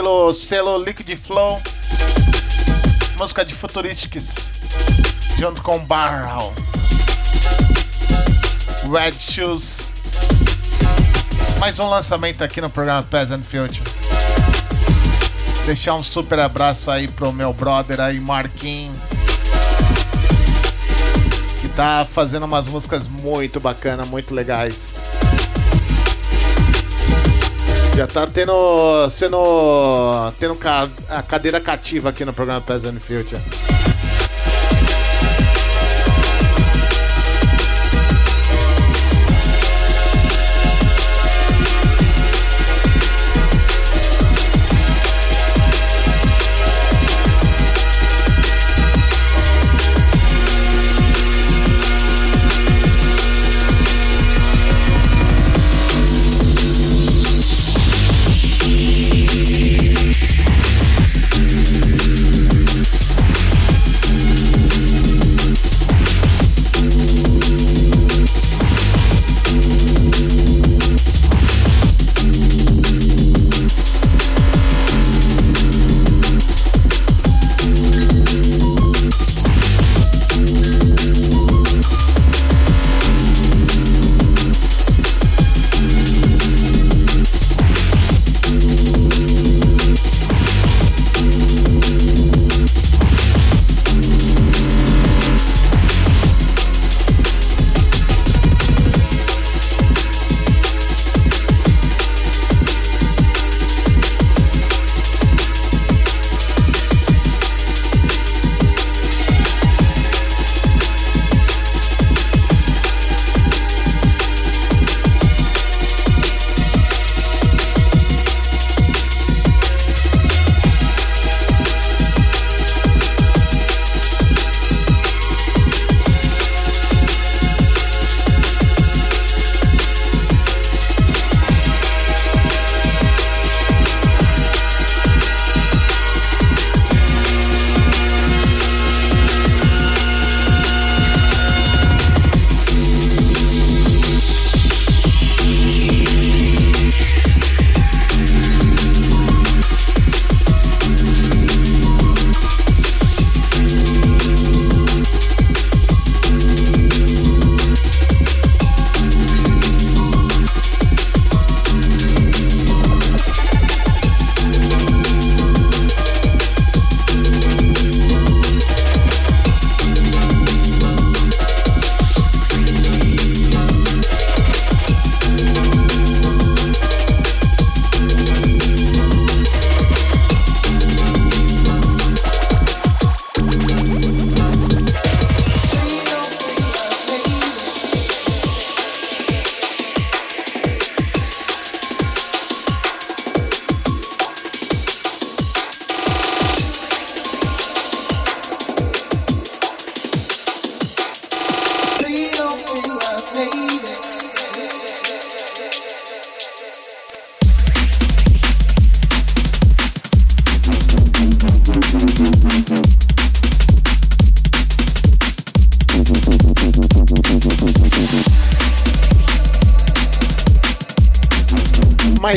Pelo 0.06 0.32
selo 0.32 0.78
Liquid 0.78 1.16
Flow. 1.16 1.60
Música 3.18 3.44
de 3.44 3.52
Futuristics. 3.52 4.52
Junto 5.36 5.60
com 5.62 5.80
Barrel. 5.80 6.54
Red 8.88 9.14
Shoes. 9.18 9.90
Mais 11.58 11.80
um 11.80 11.88
lançamento 11.88 12.44
aqui 12.44 12.60
no 12.60 12.70
programa 12.70 13.02
Peasant 13.02 13.42
Future. 13.42 13.82
Deixar 15.64 15.96
um 15.96 16.04
super 16.04 16.38
abraço 16.38 16.88
aí 16.88 17.08
pro 17.08 17.32
meu 17.32 17.52
brother 17.52 17.98
aí, 17.98 18.20
Marquinhos 18.20 18.96
que 21.60 21.68
tá 21.70 22.06
fazendo 22.08 22.44
umas 22.44 22.68
músicas 22.68 23.08
muito 23.08 23.58
bacanas, 23.58 24.06
muito 24.08 24.32
legais. 24.32 24.85
Já 27.96 28.06
tá 28.06 28.26
tendo. 28.26 29.08
sendo. 29.08 30.30
tendo 30.38 30.58
a 31.08 31.22
cadeira 31.22 31.58
cativa 31.58 32.10
aqui 32.10 32.26
no 32.26 32.32
programa 32.34 32.60
Peasant 32.60 33.00
Future. 33.00 33.40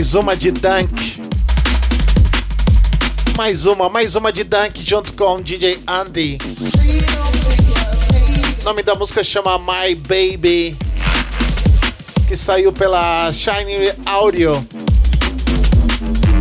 Mais 0.09 0.15
uma 0.15 0.35
de 0.35 0.51
Dunk. 0.51 1.21
Mais 3.37 3.67
uma, 3.67 3.87
mais 3.89 4.15
uma 4.15 4.33
de 4.33 4.43
Dunk 4.43 4.83
junto 4.83 5.13
com 5.13 5.39
DJ 5.39 5.77
Andy. 5.85 6.39
O 8.59 8.63
nome 8.65 8.81
da 8.81 8.95
música 8.95 9.23
chama 9.23 9.59
My 9.59 9.93
Baby. 9.93 10.75
Que 12.27 12.35
saiu 12.35 12.73
pela 12.73 13.31
Shiny 13.31 13.93
Audio. 14.03 14.67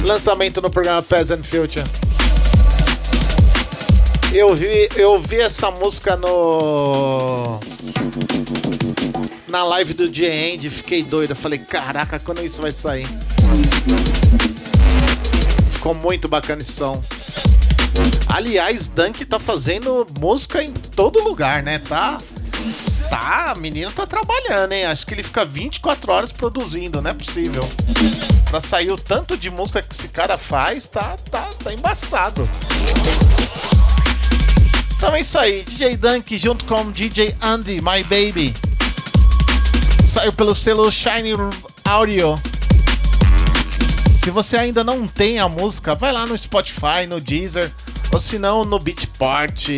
Lançamento 0.02 0.62
no 0.62 0.70
programa 0.70 1.02
Peasant 1.02 1.44
Future. 1.44 1.84
Eu 4.32 4.54
vi, 4.54 4.88
eu 4.96 5.18
vi 5.18 5.40
essa 5.40 5.70
música 5.70 6.16
no 6.16 7.60
na 9.46 9.62
live 9.64 9.92
do 9.92 10.10
The 10.10 10.52
End, 10.52 10.70
fiquei 10.70 11.02
doido. 11.02 11.36
Falei, 11.36 11.58
caraca, 11.58 12.18
quando 12.18 12.42
isso 12.42 12.62
vai 12.62 12.72
sair? 12.72 13.06
Ficou 15.70 15.94
muito 15.94 16.28
bacana 16.28 16.62
esse 16.62 16.72
som. 16.72 17.02
Aliás, 18.28 18.88
Dunk 18.88 19.24
tá 19.24 19.38
fazendo 19.38 20.06
música 20.18 20.62
em 20.62 20.72
todo 20.72 21.22
lugar, 21.22 21.62
né? 21.62 21.78
Tá. 21.78 22.18
Tá, 23.08 23.54
menino 23.56 23.90
tá 23.90 24.06
trabalhando, 24.06 24.72
hein? 24.72 24.84
Acho 24.84 25.06
que 25.06 25.14
ele 25.14 25.22
fica 25.22 25.44
24 25.44 26.12
horas 26.12 26.32
produzindo, 26.32 27.00
não 27.00 27.10
é 27.10 27.14
possível. 27.14 27.66
Pra 28.50 28.60
sair 28.60 28.90
o 28.90 28.98
tanto 28.98 29.36
de 29.36 29.50
música 29.50 29.82
que 29.82 29.94
esse 29.94 30.08
cara 30.08 30.36
faz, 30.36 30.86
tá, 30.86 31.16
tá, 31.30 31.48
tá 31.62 31.72
embaçado. 31.72 32.48
Então 34.96 35.14
é 35.14 35.20
isso 35.20 35.38
aí, 35.38 35.62
DJ 35.62 35.96
Dunk 35.96 36.36
junto 36.36 36.64
com 36.64 36.90
DJ 36.90 37.34
Andy, 37.40 37.80
My 37.80 38.02
Baby. 38.02 38.54
Saiu 40.06 40.32
pelo 40.32 40.54
selo 40.54 40.90
Shine 40.90 41.34
Audio. 41.84 42.38
Se 44.28 44.32
você 44.32 44.58
ainda 44.58 44.84
não 44.84 45.08
tem 45.08 45.38
a 45.38 45.48
música, 45.48 45.94
vai 45.94 46.12
lá 46.12 46.26
no 46.26 46.36
Spotify, 46.36 47.06
no 47.08 47.18
Deezer, 47.18 47.72
ou 48.12 48.20
se 48.20 48.38
não 48.38 48.62
no 48.62 48.78
Beatport, 48.78 49.70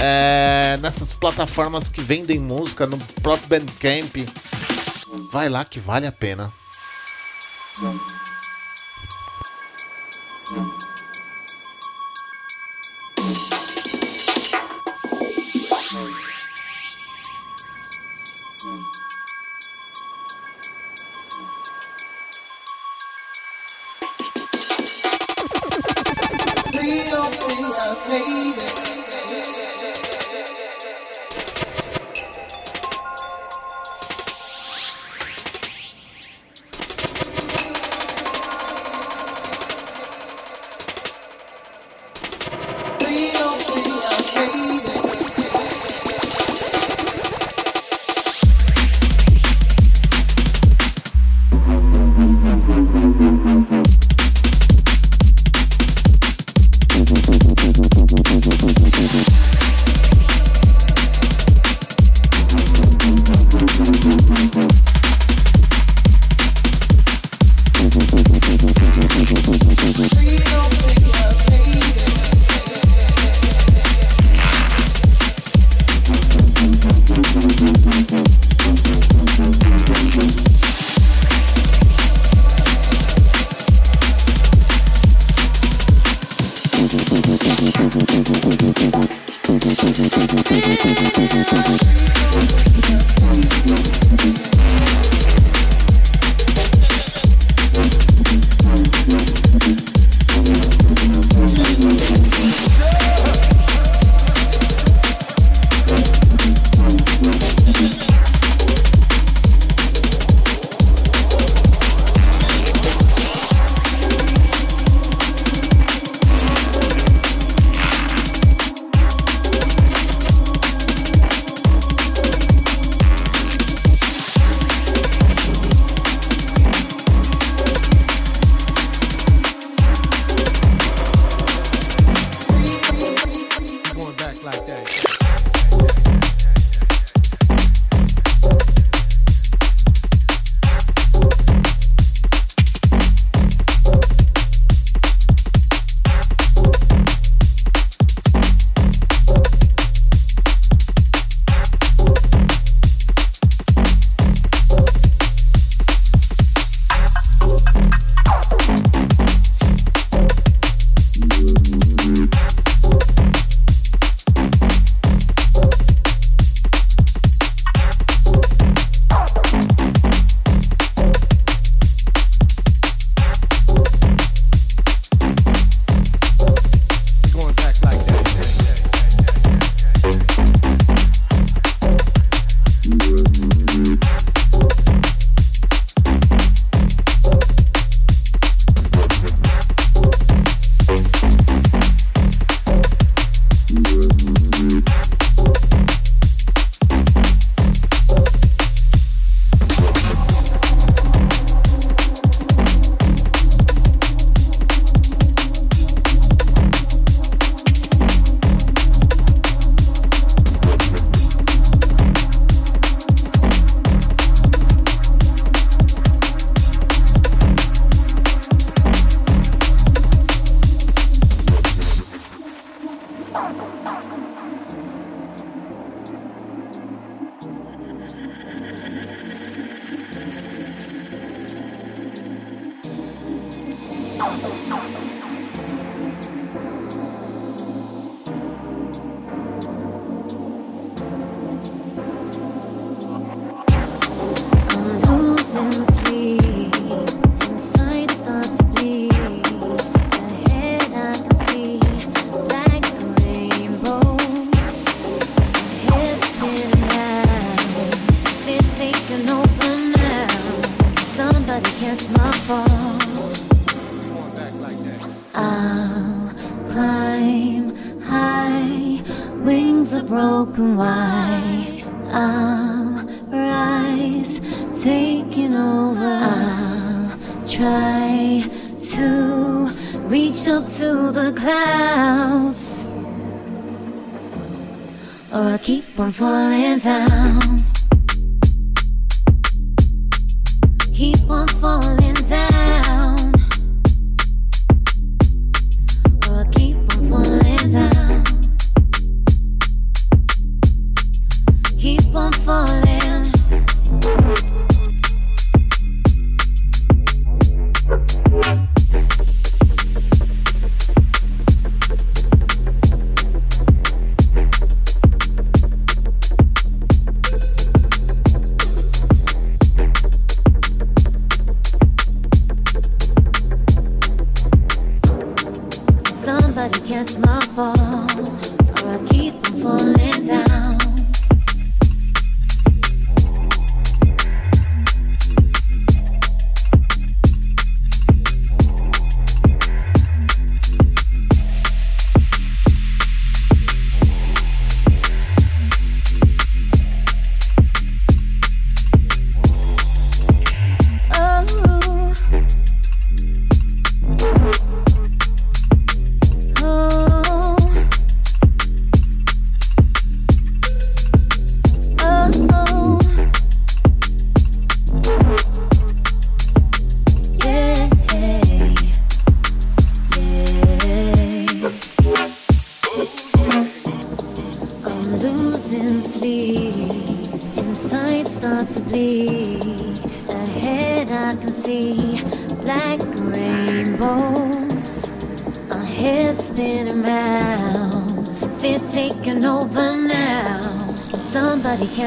é, 0.00 0.78
nessas 0.80 1.12
plataformas 1.12 1.88
que 1.88 2.00
vendem 2.00 2.38
música, 2.38 2.86
no 2.86 2.96
próprio 3.20 3.48
Bandcamp. 3.48 4.14
Vai 5.32 5.48
lá 5.48 5.64
que 5.64 5.80
vale 5.80 6.06
a 6.06 6.12
pena. 6.12 6.52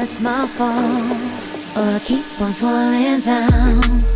Catch 0.06 0.20
my 0.20 0.46
fall? 0.46 1.82
Or 1.82 1.94
I 1.94 1.98
keep 2.00 2.40
on 2.40 2.52
falling 2.52 3.20
down. 3.20 4.13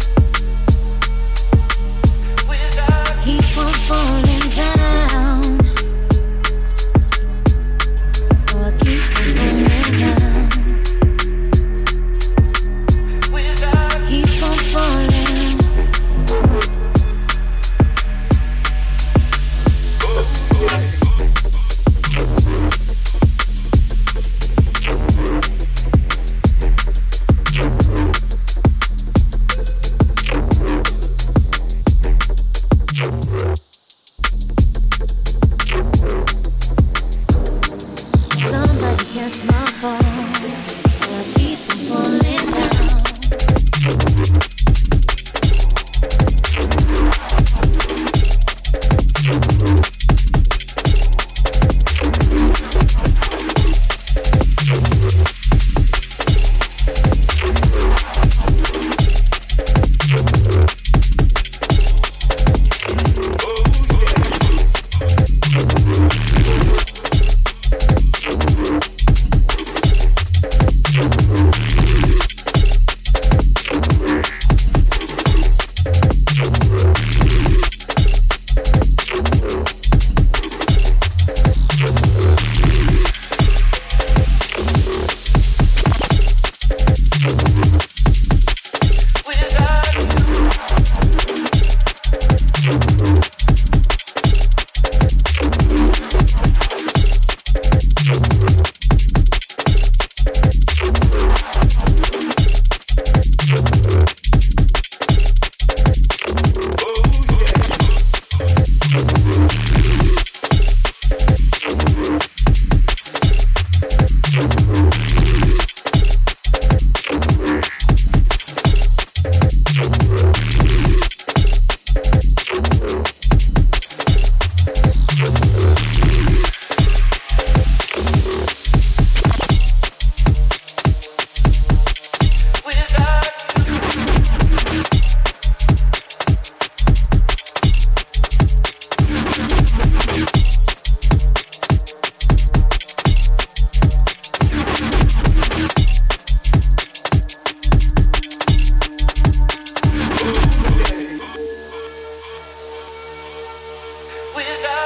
without 154.38 154.77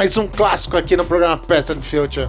Mais 0.00 0.16
um 0.16 0.26
clássico 0.26 0.78
aqui 0.78 0.96
no 0.96 1.04
programa 1.04 1.36
Past 1.36 1.72
and 1.72 1.82
Future. 1.82 2.26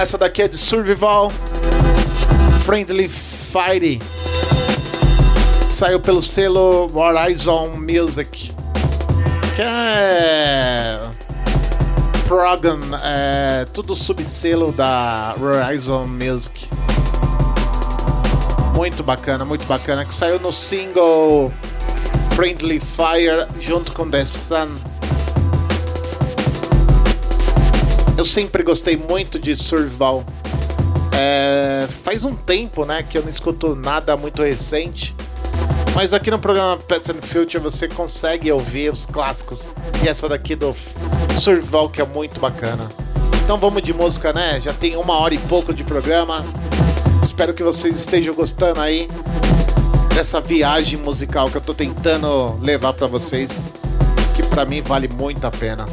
Essa 0.00 0.16
daqui 0.16 0.42
é 0.42 0.46
de 0.46 0.56
Survival 0.56 1.28
Friendly 2.64 3.08
Fire. 3.08 4.00
Saiu 5.68 5.98
pelo 5.98 6.22
selo 6.22 6.88
Horizon 6.94 7.70
Music. 7.70 8.52
Que 9.56 9.62
é. 9.62 11.00
Program, 12.28 12.78
é 13.02 13.64
tudo 13.72 13.92
subselo 13.96 14.70
da 14.70 15.34
Horizon 15.36 16.06
Music. 16.06 16.68
Muito 18.76 19.02
bacana, 19.02 19.44
muito 19.44 19.64
bacana. 19.64 20.04
Que 20.04 20.14
saiu 20.14 20.38
no 20.38 20.52
single 20.52 21.52
Friendly 22.36 22.78
Fire 22.78 23.46
junto 23.58 23.92
com 23.92 24.10
The 24.10 24.26
Sun. 24.26 24.68
Eu 28.18 28.26
sempre 28.26 28.62
gostei 28.62 28.94
muito 28.94 29.38
de 29.38 29.56
Survival. 29.56 30.22
É, 31.18 31.88
faz 32.04 32.26
um 32.26 32.34
tempo, 32.34 32.84
né, 32.84 33.02
que 33.02 33.16
eu 33.16 33.22
não 33.22 33.30
escuto 33.30 33.74
nada 33.74 34.18
muito 34.18 34.42
recente. 34.42 35.14
Mas 35.94 36.12
aqui 36.12 36.30
no 36.30 36.38
programa 36.38 36.76
Pets 36.76 37.08
and 37.08 37.22
Future 37.22 37.58
você 37.58 37.88
consegue 37.88 38.52
ouvir 38.52 38.92
os 38.92 39.06
clássicos. 39.06 39.74
E 40.04 40.06
essa 40.06 40.28
daqui 40.28 40.54
do 40.54 40.76
Survival 41.40 41.88
que 41.88 42.02
é 42.02 42.04
muito 42.04 42.38
bacana. 42.38 42.86
Então 43.44 43.56
vamos 43.56 43.82
de 43.82 43.94
música, 43.94 44.34
né? 44.34 44.60
Já 44.60 44.74
tem 44.74 44.94
uma 44.94 45.14
hora 45.20 45.32
e 45.32 45.38
pouco 45.38 45.72
de 45.72 45.82
programa. 45.82 46.44
Espero 47.22 47.54
que 47.54 47.62
vocês 47.62 47.96
estejam 47.96 48.34
gostando 48.34 48.78
aí 48.78 49.08
dessa 50.16 50.40
viagem 50.40 50.98
musical 50.98 51.50
que 51.50 51.58
eu 51.58 51.60
tô 51.60 51.74
tentando 51.74 52.58
levar 52.62 52.94
para 52.94 53.06
vocês, 53.06 53.68
que 54.34 54.42
para 54.42 54.64
mim 54.64 54.80
vale 54.80 55.08
muito 55.08 55.46
a 55.46 55.50
pena. 55.50 55.84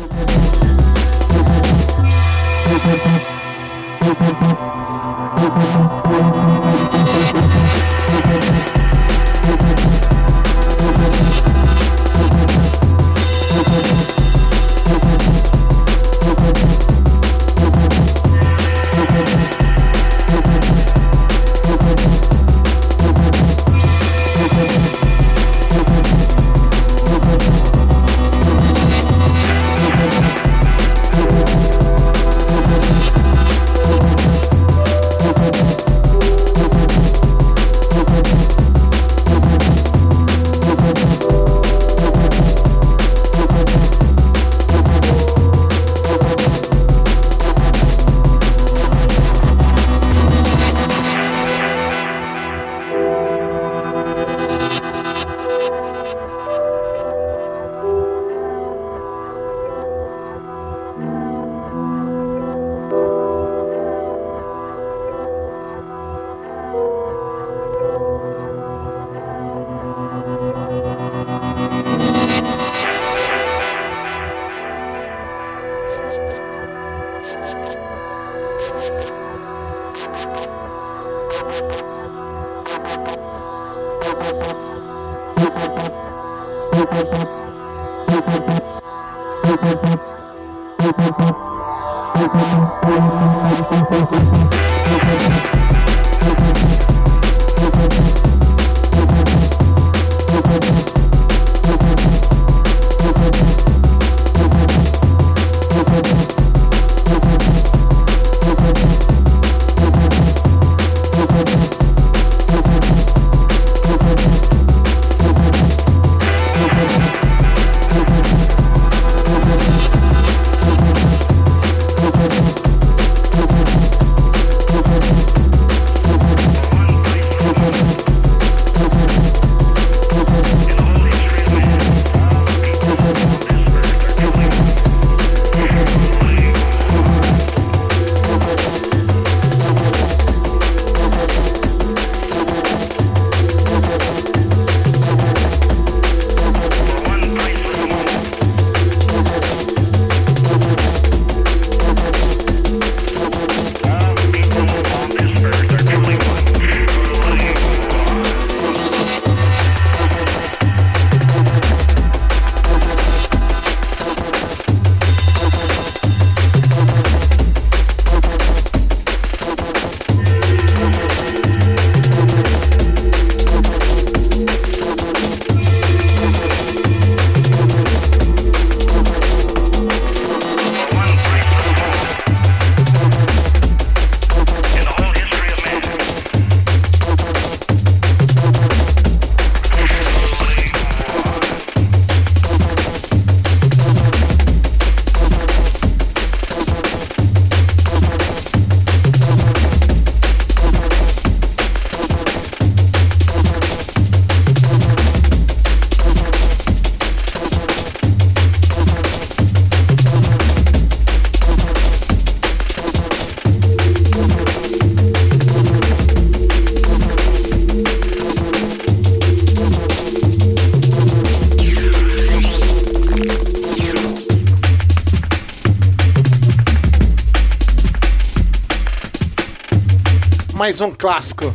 Mais 230.74 230.82
um 230.82 230.92
clássico. 230.92 231.54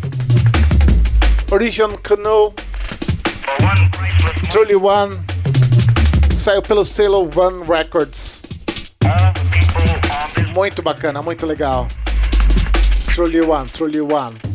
Origin 1.50 1.96
Canoe, 2.04 2.52
Truly 4.48 4.76
One, 4.76 5.18
Saiu 6.36 6.62
pelo 6.62 6.84
selo 6.84 7.28
One 7.34 7.66
Records. 7.66 8.42
Muito 10.54 10.82
bacana, 10.82 11.20
muito 11.20 11.46
legal. 11.46 11.88
Truly 13.12 13.40
One, 13.40 13.68
Truly 13.70 14.00
One. 14.00 14.47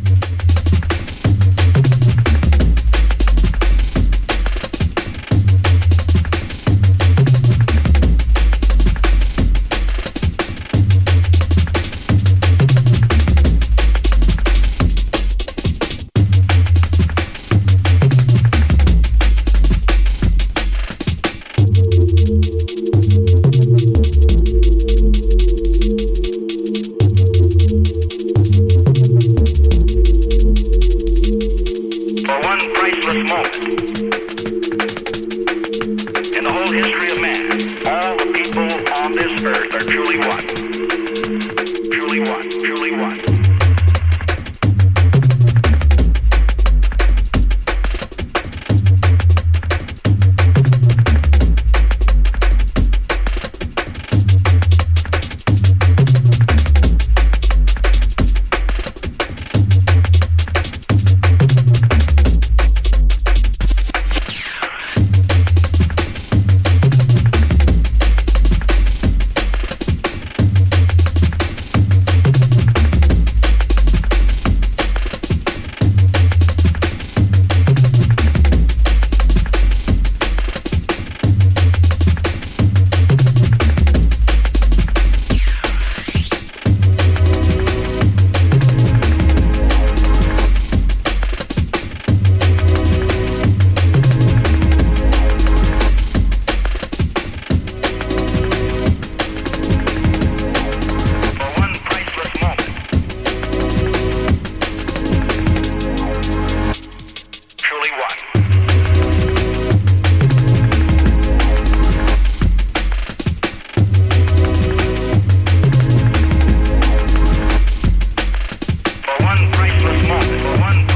One 120.14 120.92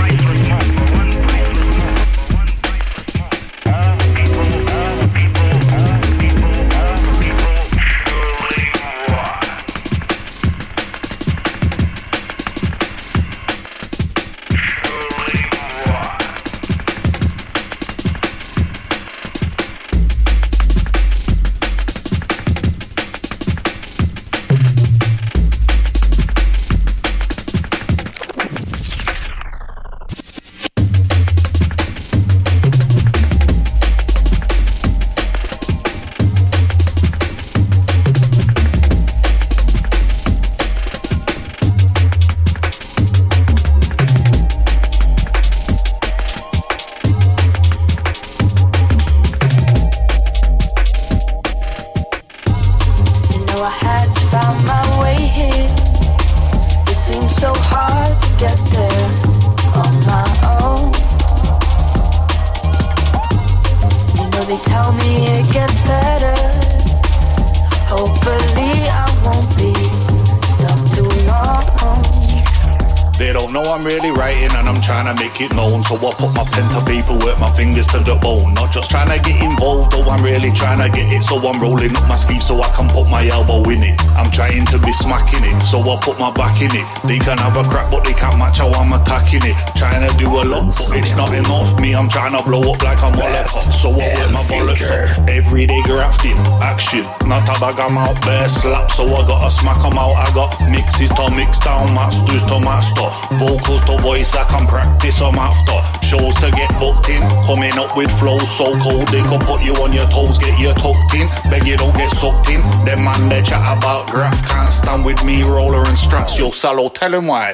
put 86.57 86.73
my 86.73 86.73
back 86.73 86.73
in 86.73 86.81
it. 86.81 87.07
They 87.07 87.19
can 87.19 87.37
have 87.37 87.57
a 87.57 87.63
crack, 87.63 87.91
but 87.91 88.03
they 88.03 88.13
can't 88.13 88.37
match 88.37 88.59
how 88.59 88.69
I'm 88.71 88.93
attacking 88.93 89.41
it. 89.43 89.55
Trying 89.75 90.07
to 90.07 90.17
do 90.17 90.27
a 90.27 90.43
lot, 90.43 90.65
but 90.65 90.97
it's 90.97 91.15
not 91.15 91.33
enough. 91.33 91.79
Me, 91.79 91.95
I'm 91.95 92.09
trying 92.09 92.31
to 92.31 92.43
blow 92.43 92.61
up 92.73 92.81
like 92.83 92.99
a 92.99 93.11
molotov. 93.11 93.71
So 93.73 93.89
I 93.91 94.15
work 94.15 94.31
my 94.31 94.41
bollocks 94.41 95.19
up. 95.19 95.29
Everyday 95.29 95.81
grafting, 95.83 96.37
action. 96.61 97.03
Not 97.27 97.47
a 97.47 97.59
bag, 97.59 97.79
I'm 97.79 97.97
out 97.97 98.19
bare 98.25 98.49
slap. 98.49 98.91
So 98.91 99.05
I 99.05 99.25
gotta 99.27 99.51
smack 99.51 99.83
'em 99.85 99.97
out. 99.97 100.15
I 100.15 100.31
got 100.33 100.59
mixes 100.69 101.11
to 101.11 101.29
mix 101.31 101.59
down, 101.59 101.93
masters 101.93 102.43
to 102.45 102.59
master. 102.59 103.09
Vocals 103.37 103.83
to 103.85 103.97
voice, 104.01 104.35
I 104.35 104.43
can 104.45 104.65
practice 104.67 105.21
'em 105.21 105.35
after. 105.35 105.79
Shows 106.05 106.35
to 106.35 106.51
get 106.51 106.71
booked 106.79 107.09
in. 107.09 107.21
Coming 107.45 107.77
up 107.77 107.95
with 107.95 108.11
flows 108.19 108.49
so 108.49 108.71
cold, 108.79 109.07
they 109.09 109.21
could 109.21 109.41
put 109.41 109.61
you 109.61 109.73
on 109.83 109.91
your 109.93 110.07
toes, 110.07 110.37
get 110.37 110.57
you 110.59 110.73
tucked 110.73 111.13
in. 111.13 111.27
Beg 111.49 111.65
you 111.65 111.77
don't 111.77 111.95
get 111.95 112.11
sucked 112.15 112.49
in. 112.49 112.61
Them 112.85 113.03
man, 113.03 113.29
they 113.29 113.41
chat 113.41 113.61
about 113.77 114.07
graph. 114.07 114.56
Can't 114.67 114.83
stand 114.83 115.05
with 115.05 115.23
me, 115.23 115.43
roller 115.43 115.79
and 115.79 115.97
strats. 115.97 116.37
your 116.37 116.51
Salo, 116.51 116.89
tell 116.89 117.13
him 117.13 117.27
why. 117.27 117.53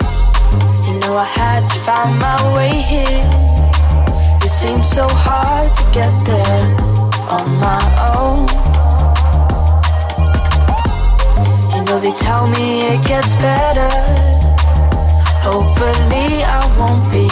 You 0.88 1.00
know 1.00 1.16
I 1.16 1.26
had 1.26 1.60
to 1.60 1.80
find 1.86 2.20
my 2.20 2.56
way 2.56 2.74
here. 2.82 3.22
It 4.42 4.50
seemed 4.50 4.84
so 4.84 5.08
hard 5.08 5.70
to 5.78 5.84
get 5.94 6.12
there 6.26 6.66
on 7.30 7.46
my 7.60 7.84
own. 8.18 8.48
You 11.72 11.86
know 11.86 12.00
they 12.00 12.14
tell 12.14 12.48
me 12.48 12.88
it 12.88 13.06
gets 13.06 13.36
better. 13.36 13.94
Hopefully 15.46 16.44
I 16.44 16.62
won't 16.80 17.06
be 17.14 17.30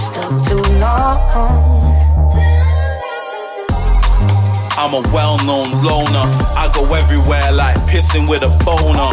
stuck 0.00 0.32
too 0.48 0.62
long. 0.80 1.81
I'm 4.78 4.94
a 4.94 5.02
well-known 5.12 5.70
loner. 5.82 6.26
I 6.56 6.70
go 6.72 6.94
everywhere 6.94 7.52
like 7.52 7.76
pissing 7.88 8.28
with 8.28 8.42
a 8.42 8.48
boner. 8.64 9.12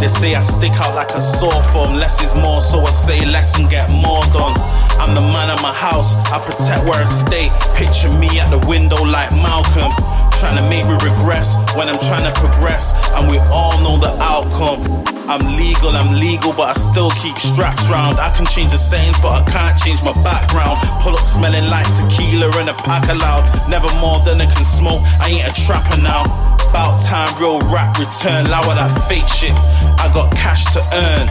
They 0.00 0.08
say 0.08 0.34
I 0.34 0.40
stick 0.40 0.72
out 0.72 0.94
like 0.94 1.10
a 1.10 1.20
sore 1.20 1.62
thumb. 1.72 1.94
Less 1.94 2.22
is 2.22 2.34
more, 2.34 2.60
so 2.60 2.80
I 2.80 2.90
say 2.90 3.24
less 3.24 3.58
and 3.58 3.70
get 3.70 3.88
more 3.90 4.22
done. 4.32 4.54
I'm 4.98 5.14
the 5.14 5.20
man 5.20 5.50
of 5.50 5.62
my 5.62 5.72
house. 5.72 6.16
I 6.32 6.38
protect 6.38 6.84
where 6.84 7.00
I 7.00 7.04
stay. 7.04 7.50
Picture 7.76 8.10
me 8.18 8.40
at 8.40 8.50
the 8.50 8.58
window 8.66 9.02
like 9.02 9.30
Malcolm. 9.32 9.92
Trying 10.44 10.60
to 10.60 10.68
make 10.68 10.84
me 10.84 10.92
regress 11.00 11.56
when 11.72 11.88
I'm 11.88 11.98
trying 12.04 12.28
to 12.28 12.34
progress, 12.38 12.92
and 13.16 13.30
we 13.30 13.38
all 13.48 13.80
know 13.80 13.96
the 13.96 14.12
outcome. 14.20 14.84
I'm 15.24 15.40
legal, 15.56 15.96
I'm 15.96 16.20
legal, 16.20 16.52
but 16.52 16.68
I 16.68 16.74
still 16.74 17.08
keep 17.16 17.38
straps 17.38 17.88
round. 17.88 18.20
I 18.20 18.28
can 18.36 18.44
change 18.44 18.72
the 18.72 18.76
settings, 18.76 19.16
but 19.22 19.32
I 19.32 19.42
can't 19.48 19.72
change 19.80 20.04
my 20.04 20.12
background. 20.20 20.84
Pull 21.00 21.16
up 21.16 21.24
smelling 21.24 21.64
like 21.72 21.88
tequila 21.96 22.52
in 22.60 22.68
a 22.68 22.74
pack 22.84 23.08
aloud. 23.08 23.48
Never 23.70 23.88
more 24.04 24.20
than 24.20 24.38
I 24.38 24.44
can 24.44 24.66
smoke. 24.66 25.00
I 25.16 25.32
ain't 25.32 25.48
a 25.48 25.52
trapper 25.64 25.96
now. 26.02 26.28
About 26.68 27.00
time, 27.00 27.32
real 27.40 27.64
rap 27.72 27.96
return. 27.96 28.44
Lower 28.52 28.76
that 28.76 28.92
fake 29.08 29.28
shit. 29.32 29.56
I 29.96 30.12
got 30.12 30.28
cash 30.36 30.68
to 30.76 30.84
earn. 30.92 31.24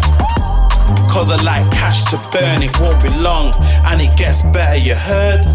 Cause 1.14 1.30
I 1.30 1.38
like 1.46 1.70
cash 1.70 2.10
to 2.10 2.18
burn, 2.34 2.64
it 2.64 2.74
won't 2.82 2.98
be 3.04 3.10
long, 3.22 3.54
and 3.86 4.02
it 4.02 4.18
gets 4.18 4.42
better, 4.42 4.76
you 4.76 4.96
heard? 4.96 5.46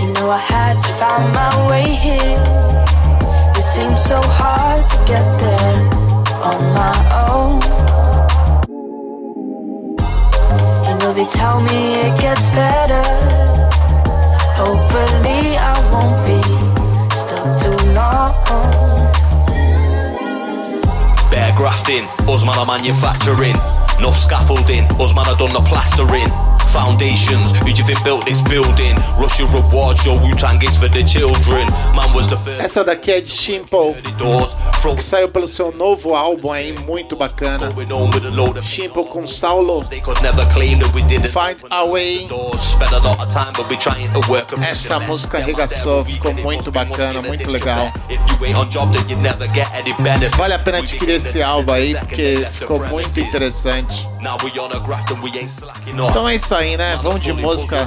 You 0.00 0.14
know 0.14 0.30
I 0.30 0.38
had 0.38 0.74
to 0.80 0.92
find 0.96 1.34
my 1.34 1.68
way 1.68 1.94
here. 1.94 2.37
It 3.78 3.82
seemed 3.82 3.98
so 4.00 4.20
hard 4.20 4.82
to 4.90 4.96
get 5.06 5.22
there 5.38 5.78
on 6.42 6.58
my 6.74 6.98
own. 7.30 7.60
You 10.82 10.98
know 10.98 11.12
they 11.14 11.24
tell 11.26 11.60
me 11.62 11.94
it 12.02 12.20
gets 12.20 12.50
better. 12.50 13.04
Hopefully 14.58 15.56
I 15.56 15.78
won't 15.92 16.18
be 16.26 16.42
stuck 17.14 17.46
too 17.62 17.78
long. 17.94 18.34
Bear 21.30 21.52
grafting, 21.56 22.02
us 22.28 22.44
man 22.44 22.58
are 22.58 22.66
manufacturing. 22.66 23.54
Enough 24.00 24.18
scaffolding, 24.18 24.86
us 25.00 25.14
man 25.14 25.28
are 25.28 25.36
done 25.36 25.52
the 25.52 25.60
plastering. 25.60 26.57
Foundations, 26.72 27.52
who 27.52 27.72
do 27.72 27.80
you 27.80 27.84
think 27.84 28.04
built 28.04 28.24
this 28.26 28.42
building? 28.42 28.94
Russia 29.18 29.46
rewards 29.46 30.04
your 30.04 30.20
Wu 30.20 30.32
Tang 30.34 30.62
is 30.62 30.76
for 30.76 30.88
the 30.88 31.02
children. 31.02 31.66
Man 31.96 32.12
was 32.14 32.28
the 32.28 32.36
first 32.36 32.60
Essa 32.60 32.84
daqui 32.84 33.10
é 33.10 33.20
de 33.20 33.30
Shimple, 33.30 33.96
doors. 34.18 34.52
From 34.52 34.67
que 34.67 34.67
saiu 35.00 35.28
pelo 35.28 35.48
seu 35.48 35.72
novo 35.72 36.14
álbum 36.14 36.52
aí, 36.52 36.72
muito 36.86 37.16
bacana. 37.16 37.68
Shimple 38.62 39.04
com 39.04 39.26
Saulo, 39.26 39.82
Find 41.28 41.56
a 41.70 41.84
Way. 41.84 42.28
Essa 44.62 45.00
música 45.00 45.38
arregaçou, 45.38 46.04
ficou 46.04 46.32
muito 46.34 46.70
bacana, 46.70 47.20
muito 47.22 47.50
legal. 47.50 47.92
Vale 50.36 50.54
a 50.54 50.58
pena 50.58 50.78
adquirir 50.78 51.16
esse 51.16 51.42
álbum 51.42 51.72
aí, 51.72 51.94
porque 51.94 52.46
ficou 52.52 52.78
muito 52.88 53.18
interessante. 53.20 54.06
Então 56.10 56.28
é 56.28 56.36
isso 56.36 56.54
aí, 56.54 56.76
né? 56.76 56.98
Vamos 57.02 57.20
de 57.20 57.32
música, 57.32 57.84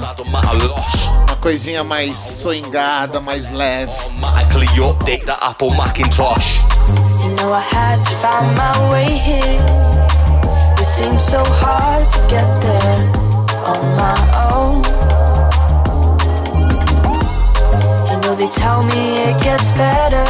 Coisinha 1.42 1.82
mais 1.82 2.16
swingada, 2.16 3.20
mais 3.20 3.50
leve. 3.50 3.92
They 18.42 18.48
tell 18.48 18.82
me 18.82 19.22
it 19.22 19.40
gets 19.44 19.70
better. 19.70 20.24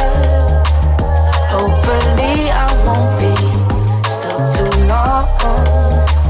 Hopefully 1.49 2.51
I 2.51 2.69
won't 2.85 3.19
be 3.19 3.33
stuck 4.07 4.37
too 4.55 4.69
long. 4.87 6.22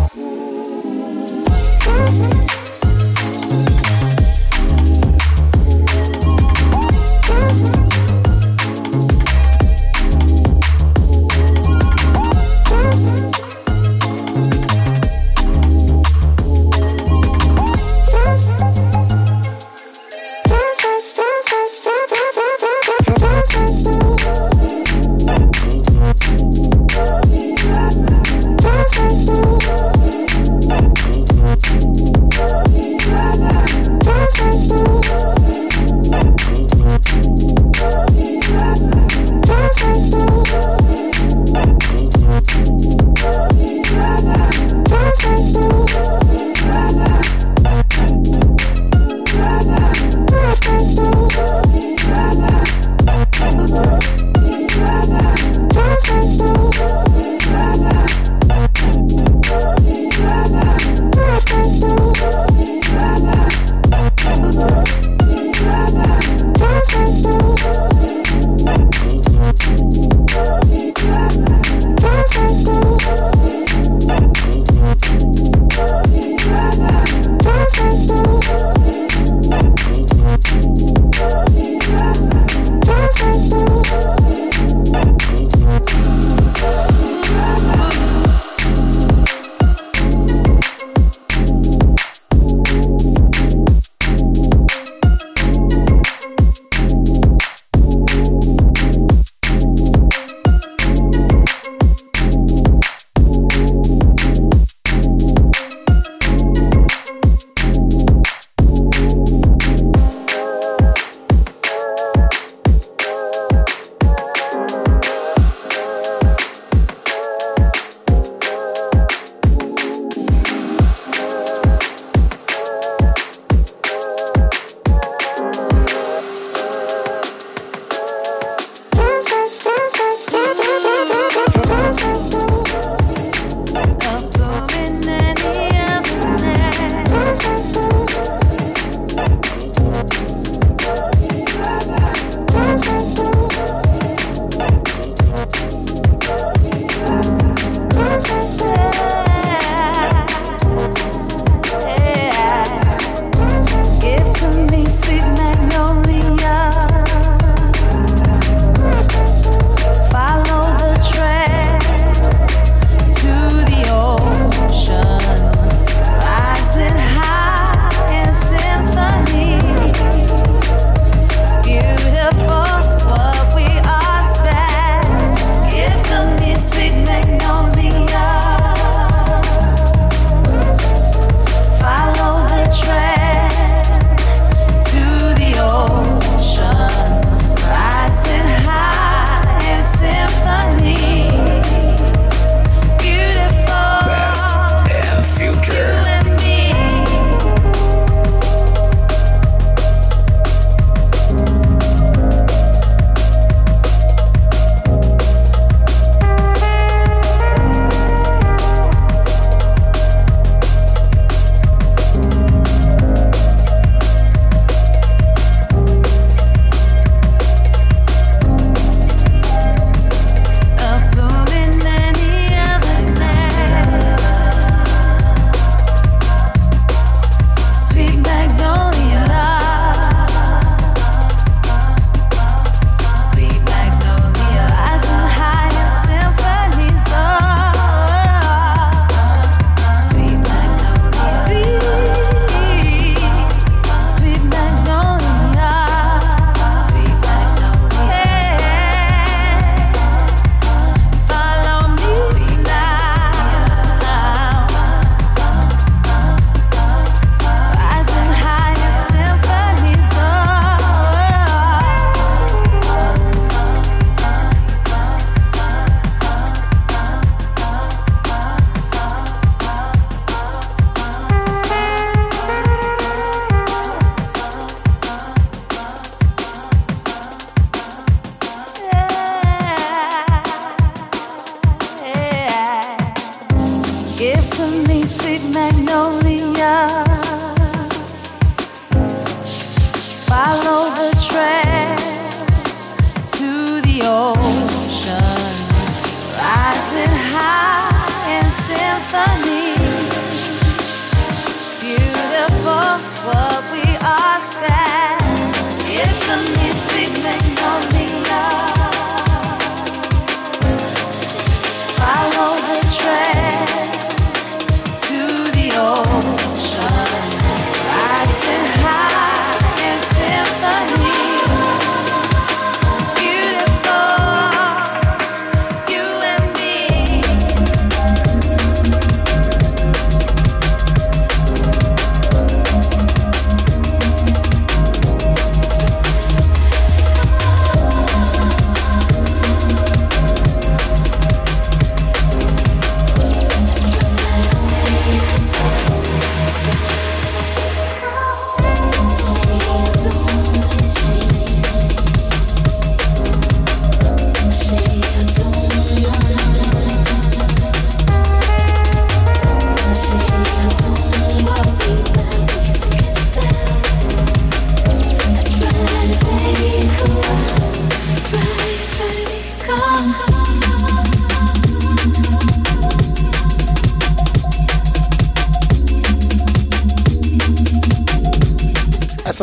man. 285.52 285.93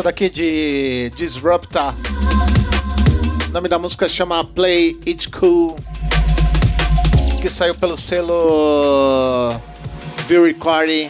Essa 0.01 0.09
daqui 0.09 0.31
de 0.31 1.11
Disrupta. 1.15 1.93
O 3.47 3.51
nome 3.51 3.69
da 3.69 3.77
música 3.77 4.09
chama 4.09 4.43
Play 4.43 4.99
It 5.05 5.29
Cool. 5.29 5.77
Que 7.39 7.51
saiu 7.51 7.75
pelo 7.75 7.95
selo 7.95 9.53
V-Recording. 10.27 11.07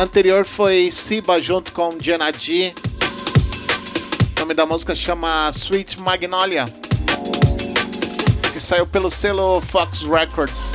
Anterior 0.00 0.44
foi 0.44 0.90
Siba 0.90 1.40
junto 1.40 1.70
com 1.70 1.96
Diana 1.96 2.32
D. 2.32 2.74
O 4.36 4.40
nome 4.40 4.54
da 4.54 4.66
música 4.66 4.96
chama 4.96 5.48
Sweet 5.54 6.00
Magnolia. 6.00 6.64
Que 8.52 8.58
saiu 8.58 8.84
pelo 8.84 9.12
selo 9.12 9.60
Fox 9.60 10.00
Records. 10.02 10.72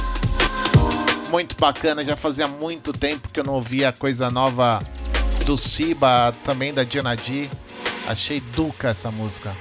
Muito 1.29 1.57
bacana, 1.59 2.05
já 2.05 2.15
fazia 2.15 2.47
muito 2.47 2.93
tempo 2.93 3.27
que 3.27 3.41
eu 3.41 3.43
não 3.43 3.55
ouvia 3.55 3.91
coisa 3.91 4.31
nova 4.31 4.79
do 5.49 5.57
Siba, 5.57 6.31
também 6.45 6.71
da 6.71 6.83
Diana 6.83 7.15
D. 7.15 7.49
Achei 8.07 8.39
duca 8.39 8.89
essa 8.89 9.09
música. 9.09 9.57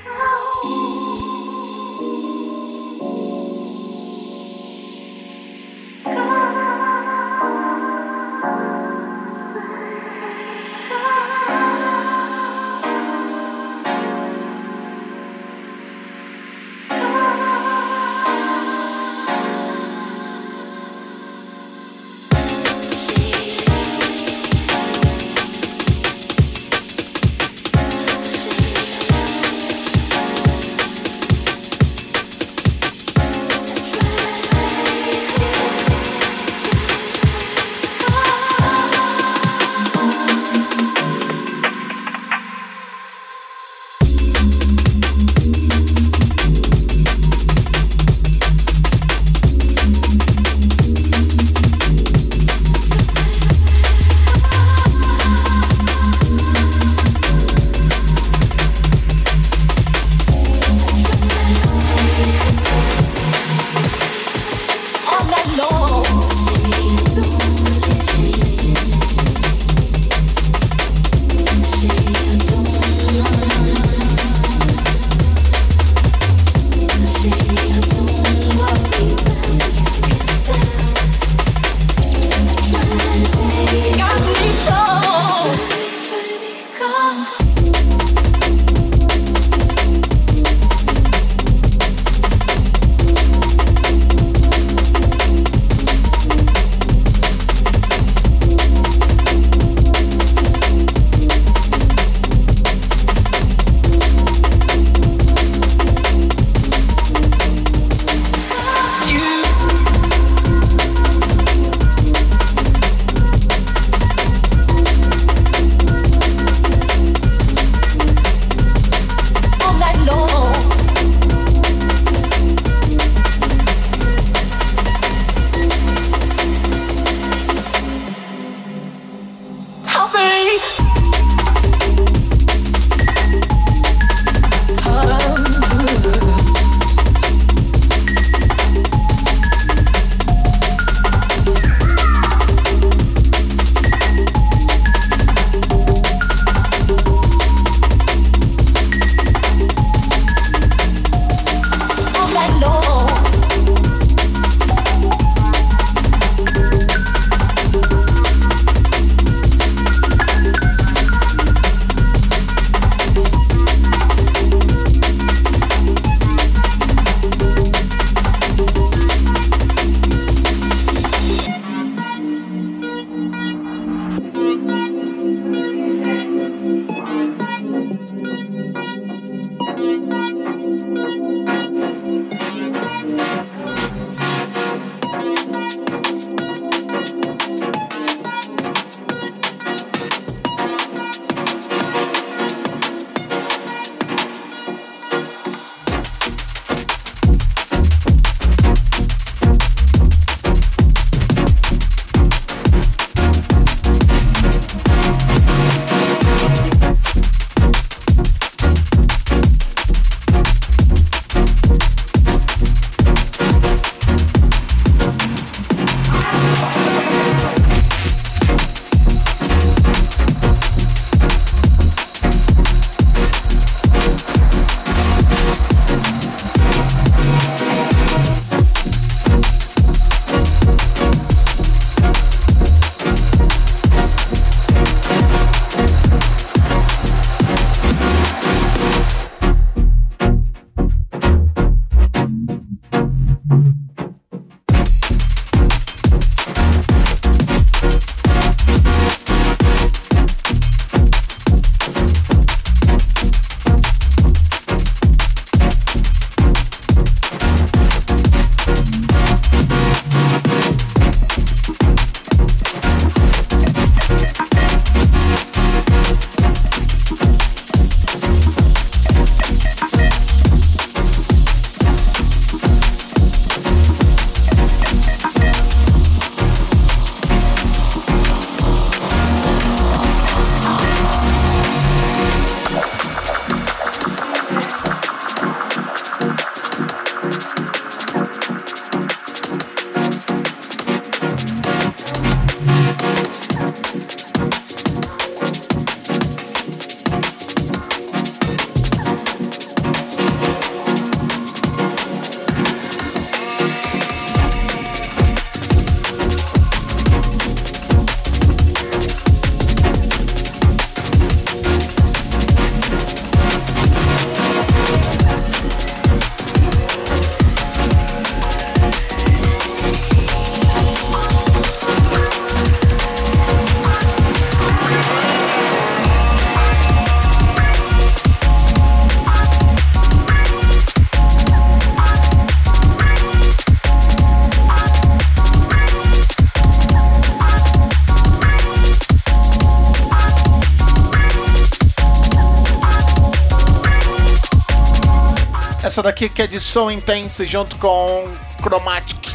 Essa 345.98 346.02
daqui 346.04 346.28
que 346.28 346.42
é 346.42 346.46
de 346.46 346.60
So 346.60 346.88
Intense 346.92 347.44
junto 347.44 347.76
com 347.76 348.32
Chromatic. 348.62 349.34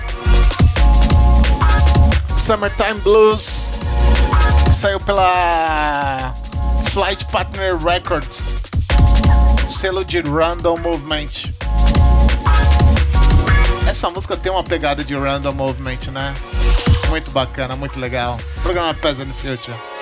Summertime 2.38 3.02
Blues. 3.02 3.70
Saiu 4.72 4.98
pela 5.02 6.34
Flight 6.92 7.26
Partner 7.26 7.78
Records. 7.78 8.56
Selo 9.70 10.06
de 10.06 10.22
Random 10.22 10.78
Movement. 10.78 11.52
Essa 13.86 14.10
música 14.10 14.38
tem 14.38 14.50
uma 14.50 14.64
pegada 14.64 15.04
de 15.04 15.16
Random 15.16 15.52
Movement, 15.52 16.12
né? 16.14 16.34
Muito 17.10 17.30
bacana, 17.32 17.76
muito 17.76 18.00
legal. 18.00 18.38
Programa 18.62 18.94
Peasant 18.94 19.34
Future. 19.34 19.93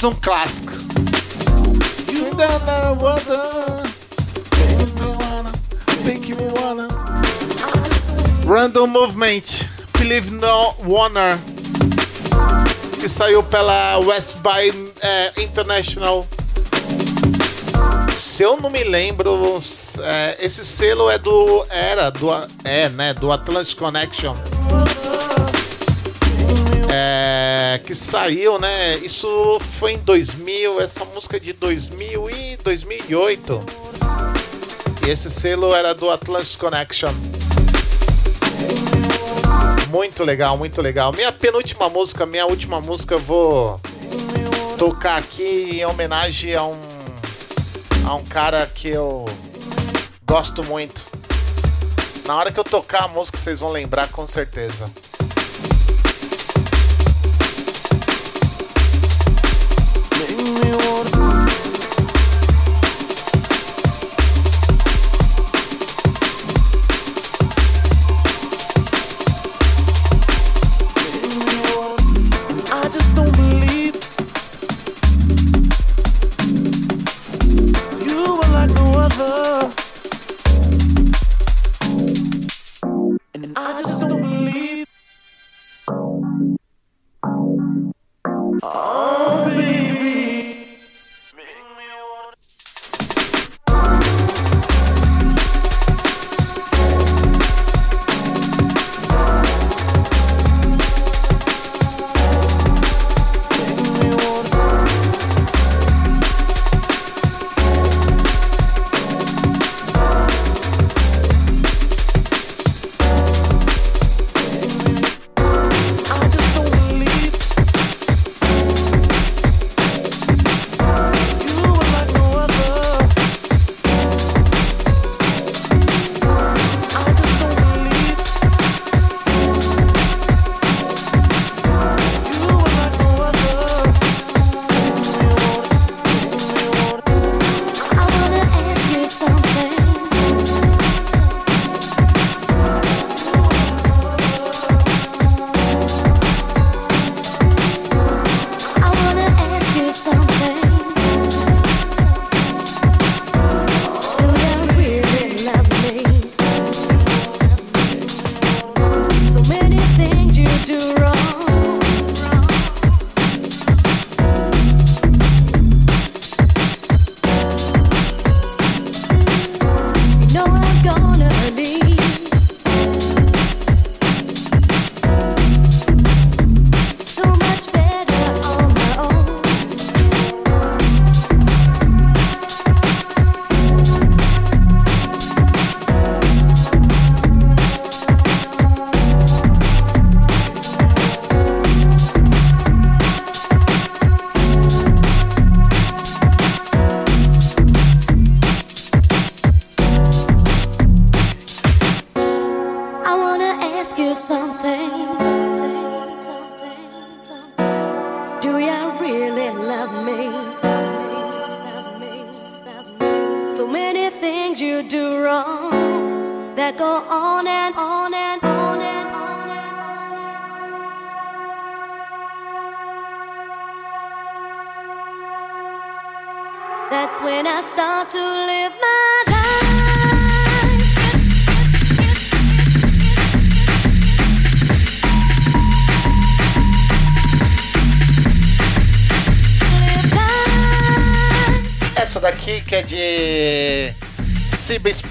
Mais 0.00 0.04
um 0.04 0.14
clássico. 0.14 0.72
Random 8.46 8.86
Movement, 8.86 9.66
Believe 9.98 10.30
No 10.30 10.76
Wanna, 10.86 11.40
que 13.00 13.08
saiu 13.08 13.42
pela 13.42 13.98
West 13.98 14.36
by 14.36 14.92
eh, 15.00 15.32
International. 15.38 16.24
Se 18.16 18.44
eu 18.44 18.56
não 18.56 18.70
me 18.70 18.84
lembro, 18.84 19.60
eh, 19.98 20.36
esse 20.38 20.64
selo 20.64 21.10
é 21.10 21.18
do 21.18 21.66
era 21.70 22.10
do 22.10 22.28
é 22.62 22.88
né 22.88 23.14
do 23.14 23.32
Atlantic 23.32 23.76
Connection. 23.76 24.36
Que 27.78 27.94
saiu, 27.94 28.58
né? 28.58 28.96
Isso 28.98 29.58
foi 29.78 29.92
em 29.92 29.98
2000, 29.98 30.80
essa 30.80 31.04
música 31.06 31.36
é 31.36 31.40
de 31.40 31.52
2000 31.52 32.30
e 32.30 32.56
2008. 32.58 33.62
E 35.06 35.10
esse 35.10 35.30
selo 35.30 35.74
era 35.74 35.94
do 35.94 36.10
Atlantic 36.10 36.58
Connection. 36.58 37.12
Muito 39.90 40.22
legal, 40.22 40.58
muito 40.58 40.82
legal. 40.82 41.12
Minha 41.12 41.32
penúltima 41.32 41.88
música, 41.88 42.26
minha 42.26 42.44
última 42.44 42.80
música, 42.80 43.14
eu 43.14 43.18
vou 43.18 43.80
tocar 44.78 45.16
aqui 45.16 45.80
em 45.80 45.86
homenagem 45.86 46.54
a 46.54 46.64
um 46.64 46.78
a 48.06 48.14
um 48.14 48.24
cara 48.24 48.66
que 48.66 48.88
eu 48.88 49.26
gosto 50.26 50.62
muito. 50.64 51.06
Na 52.26 52.36
hora 52.36 52.52
que 52.52 52.60
eu 52.60 52.64
tocar 52.64 53.04
a 53.04 53.08
música, 53.08 53.36
vocês 53.38 53.60
vão 53.60 53.70
lembrar 53.70 54.08
com 54.08 54.26
certeza. 54.26 54.90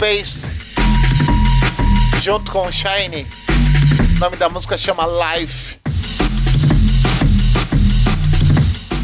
Cyberspace 0.08 0.48
junto 2.22 2.52
com 2.52 2.72
Shine. 2.72 3.28
O 4.16 4.20
nome 4.20 4.38
da 4.38 4.48
música 4.48 4.78
chama 4.78 5.06
Life. 5.06 5.78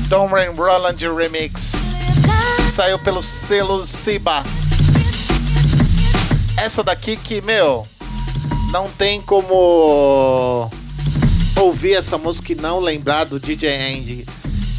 Domren 0.07 0.51
Roland 0.55 0.97
Remix. 1.15 1.73
Saiu 2.71 2.97
pelo 2.99 3.21
selo 3.21 3.85
Siba. 3.85 4.43
Essa 6.57 6.83
daqui 6.83 7.17
que, 7.17 7.41
meu, 7.41 7.85
não 8.71 8.89
tem 8.89 9.21
como 9.21 10.69
ouvir 11.57 11.93
essa 11.93 12.17
música 12.17 12.53
e 12.53 12.55
não 12.55 12.79
lembrar 12.79 13.25
do 13.25 13.39
DJ 13.39 13.93
Andy. 13.93 14.25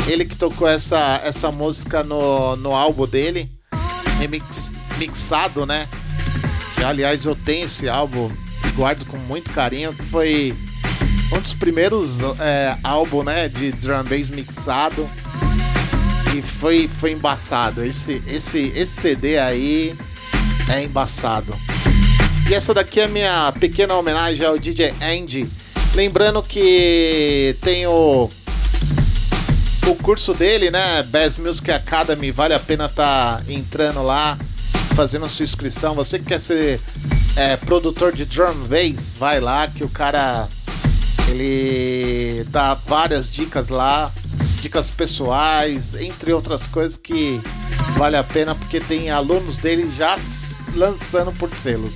Ele 0.06 0.24
que 0.24 0.36
tocou 0.36 0.68
essa, 0.68 1.20
essa 1.22 1.50
música 1.50 2.02
no, 2.02 2.56
no 2.56 2.74
álbum 2.74 3.06
dele, 3.06 3.50
remix, 4.18 4.70
mixado, 4.98 5.66
né? 5.66 5.86
Que, 6.84 6.88
aliás, 6.88 7.24
eu 7.24 7.34
tenho 7.34 7.64
esse 7.64 7.88
álbum 7.88 8.30
guardo 8.76 9.06
com 9.06 9.16
muito 9.16 9.50
carinho, 9.52 9.94
que 9.94 10.02
foi 10.02 10.54
um 11.32 11.40
dos 11.40 11.54
primeiros 11.54 12.18
é, 12.38 12.76
álbuns 12.84 13.24
né, 13.24 13.48
de 13.48 13.72
drum 13.72 14.04
bass 14.04 14.28
mixado. 14.28 15.08
E 16.36 16.42
foi, 16.42 16.86
foi 17.00 17.12
embaçado. 17.12 17.82
Esse, 17.82 18.22
esse, 18.28 18.70
esse 18.76 19.00
CD 19.00 19.38
aí 19.38 19.96
é 20.70 20.84
embaçado. 20.84 21.54
E 22.50 22.52
essa 22.52 22.74
daqui 22.74 23.00
é 23.00 23.08
minha 23.08 23.50
pequena 23.52 23.94
homenagem 23.94 24.44
ao 24.44 24.58
DJ 24.58 24.92
Andy. 25.00 25.48
Lembrando 25.94 26.42
que 26.42 27.56
tem 27.62 27.86
o 27.86 28.28
curso 30.02 30.34
dele, 30.34 30.70
né? 30.70 31.02
Bass 31.04 31.38
Music 31.38 31.70
Academy, 31.70 32.30
vale 32.30 32.52
a 32.52 32.60
pena 32.60 32.90
tá 32.90 33.40
entrando 33.48 34.02
lá, 34.02 34.36
fazendo 34.94 35.28
sua 35.28 35.44
inscrição. 35.44 35.94
Você 35.94 36.18
que 36.18 36.26
quer 36.26 36.40
ser 36.40 36.80
é, 37.36 37.56
produtor 37.56 38.12
de 38.12 38.24
drum 38.24 38.54
bass, 38.68 39.12
vai 39.18 39.40
lá 39.40 39.66
que 39.66 39.84
o 39.84 39.88
cara 39.88 40.48
ele 41.28 42.44
dá 42.50 42.74
várias 42.74 43.30
dicas 43.30 43.68
lá, 43.68 44.10
dicas 44.62 44.90
pessoais, 44.90 45.94
entre 45.96 46.32
outras 46.32 46.66
coisas 46.66 46.96
que 46.96 47.40
vale 47.96 48.16
a 48.16 48.24
pena 48.24 48.54
porque 48.54 48.80
tem 48.80 49.10
alunos 49.10 49.56
dele 49.56 49.90
já 49.96 50.18
lançando 50.74 51.32
por 51.32 51.52
selos 51.54 51.94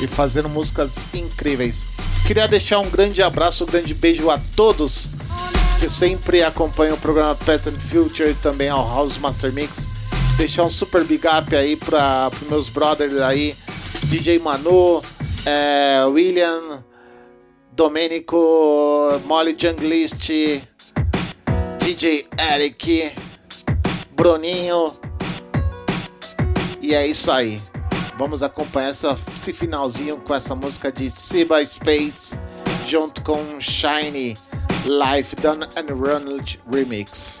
e 0.00 0.06
fazendo 0.06 0.48
músicas 0.48 0.92
incríveis. 1.14 1.84
Queria 2.26 2.48
deixar 2.48 2.80
um 2.80 2.90
grande 2.90 3.22
abraço, 3.22 3.64
um 3.64 3.66
grande 3.66 3.94
beijo 3.94 4.28
a 4.30 4.38
todos 4.56 5.10
que 5.78 5.88
sempre 5.88 6.42
acompanha 6.42 6.94
o 6.94 6.98
programa 6.98 7.36
and 7.48 7.80
Future 7.88 8.30
e 8.30 8.34
também 8.34 8.68
ao 8.68 8.86
House 8.86 9.16
Master 9.18 9.52
Mix. 9.52 9.97
Deixar 10.38 10.62
um 10.62 10.70
super 10.70 11.02
big 11.02 11.26
up 11.26 11.54
aí 11.54 11.74
para 11.74 12.30
os 12.32 12.48
meus 12.48 12.68
brothers 12.68 13.16
aí, 13.16 13.56
DJ 14.04 14.38
Manu, 14.38 15.02
é, 15.44 16.04
William, 16.06 16.84
Domenico, 17.72 19.20
Molly 19.26 19.56
Junglist, 19.58 20.30
DJ 21.80 22.28
Eric, 22.38 23.12
Bruninho. 24.12 24.94
E 26.80 26.94
é 26.94 27.04
isso 27.04 27.32
aí. 27.32 27.60
Vamos 28.16 28.40
acompanhar 28.40 28.90
essa, 28.90 29.16
esse 29.40 29.52
finalzinho 29.52 30.18
com 30.18 30.34
essa 30.34 30.54
música 30.54 30.92
de 30.92 31.10
Siba 31.10 31.64
Space 31.66 32.38
junto 32.86 33.22
com 33.22 33.60
Shiny. 33.60 34.34
Life 34.86 35.36
Done 35.36 35.64
and 35.76 35.94
Ronald 35.94 36.58
Remix. 36.72 37.40